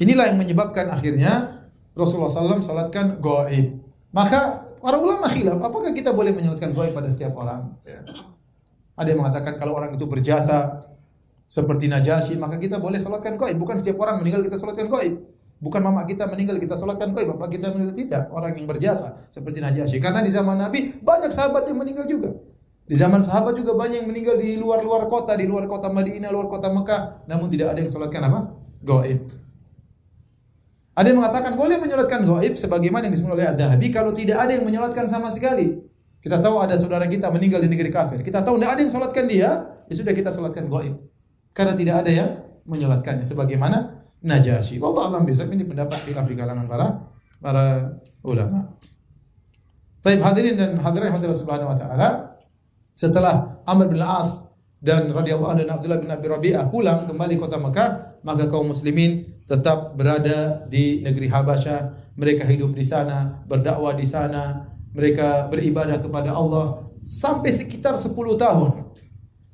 [0.00, 1.60] Inilah yang menyebabkan akhirnya
[1.92, 3.80] Rasulullah SAW salatkan gaib.
[4.12, 7.78] Maka Para ulama khilaf, apakah kita boleh menyolatkan gaib pada setiap orang?
[7.86, 8.02] Ya.
[8.98, 10.90] Ada yang mengatakan kalau orang itu berjasa
[11.46, 13.62] seperti Najasyi, maka kita boleh salatkan gaib.
[13.62, 15.22] Bukan setiap orang meninggal kita salatkan gaib.
[15.62, 18.22] Bukan mama kita meninggal kita salatkan gaib, bapak kita meninggal tidak.
[18.34, 20.02] Orang yang berjasa seperti Najasyi.
[20.02, 22.34] Karena di zaman Nabi banyak sahabat yang meninggal juga.
[22.82, 26.50] Di zaman sahabat juga banyak yang meninggal di luar-luar kota, di luar kota Madinah, luar
[26.50, 28.50] kota Mekah, namun tidak ada yang salatkan apa?
[28.82, 29.41] Gaib.
[30.92, 34.64] Ada yang mengatakan boleh menyolatkan gaib sebagaimana yang disebut oleh Ad-Dahabi kalau tidak ada yang
[34.68, 35.80] menyolatkan sama sekali.
[36.20, 38.20] Kita tahu ada saudara kita meninggal di negeri kafir.
[38.20, 39.50] Kita tahu tidak ada yang solatkan dia,
[39.88, 41.00] ya sudah kita solatkan gaib.
[41.56, 42.30] Karena tidak ada yang
[42.68, 44.78] menyolatkannya sebagaimana Najasyi.
[44.78, 47.10] Wallah alam besok ini pendapat khilaf di kalangan para
[47.42, 48.70] para ulama.
[49.98, 52.38] Taib hadirin dan hadirin hadirin subhanahu wa ta'ala
[52.94, 54.51] setelah Amr bin As
[54.82, 59.22] dan radhiyallahu anhu dan Abdullah bin Abi Rabi'ah pulang kembali kota Mekah, maka kaum muslimin
[59.46, 66.34] tetap berada di negeri Habasyah, mereka hidup di sana, berdakwah di sana, mereka beribadah kepada
[66.34, 68.90] Allah sampai sekitar 10 tahun.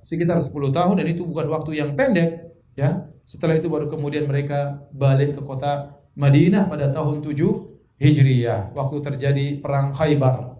[0.01, 3.13] Sekitar 10 tahun dan itu bukan waktu yang pendek, ya.
[3.29, 7.37] Setelah itu baru kemudian mereka balik ke kota Madinah pada tahun 7
[8.01, 10.58] Hijriyah, waktu terjadi perang Khaybar.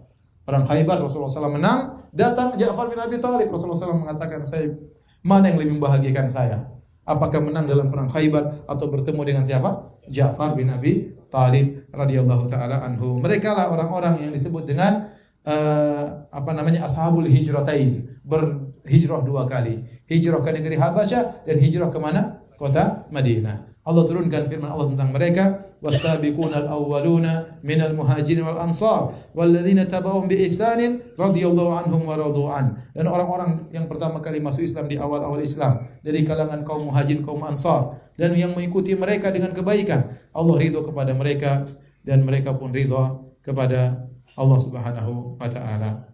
[0.49, 3.53] Perang Khaybar Rasulullah SAW menang, datang Ja'far bin Abi Thalib.
[3.53, 4.73] Rasulullah SAW mengatakan, "Saya
[5.21, 6.73] mana yang lebih membahagiakan saya?"
[7.05, 10.01] Apakah menang dalam perang Khaybar atau bertemu dengan siapa?
[10.09, 13.21] Ja'far bin Abi Talib radhiyallahu taala anhu.
[13.21, 15.13] Mereka lah orang-orang yang disebut dengan
[15.45, 19.85] uh, apa namanya ashabul hijratain, berhijrah dua kali.
[20.09, 22.41] Hijrah ke negeri Habasyah dan hijrah ke mana?
[22.57, 23.68] Kota Madinah.
[23.87, 25.43] Allah turunkan firman Allah tentang mereka
[25.79, 32.75] wasabiqunal awwaluna minal muhajirin wal ansar walladzina tabauhum bi ihsanin radhiyallahu anhum wa radu an
[32.91, 37.39] dan orang-orang yang pertama kali masuk Islam di awal-awal Islam dari kalangan kaum muhajirin kaum
[37.47, 41.63] ansar dan yang mengikuti mereka dengan kebaikan Allah ridho kepada mereka
[42.03, 44.09] dan mereka pun ridho kepada
[44.39, 46.09] Allah Subhanahu wa taala.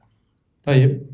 [0.66, 1.14] Taib.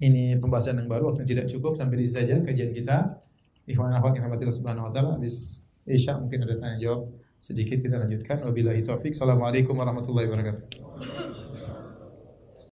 [0.00, 3.20] Ini pembahasan yang baru waktu tidak cukup sampai di sini saja kajian kita.
[3.68, 7.96] Ikhwan akhwat yang rahmatillah subhanahu wa taala habis Isya mungkin ada tanya jawab sedikit kita
[7.96, 8.44] lanjutkan.
[8.44, 11.39] Wabillahi taufik assalamualaikum warahmatullahi wabarakatuh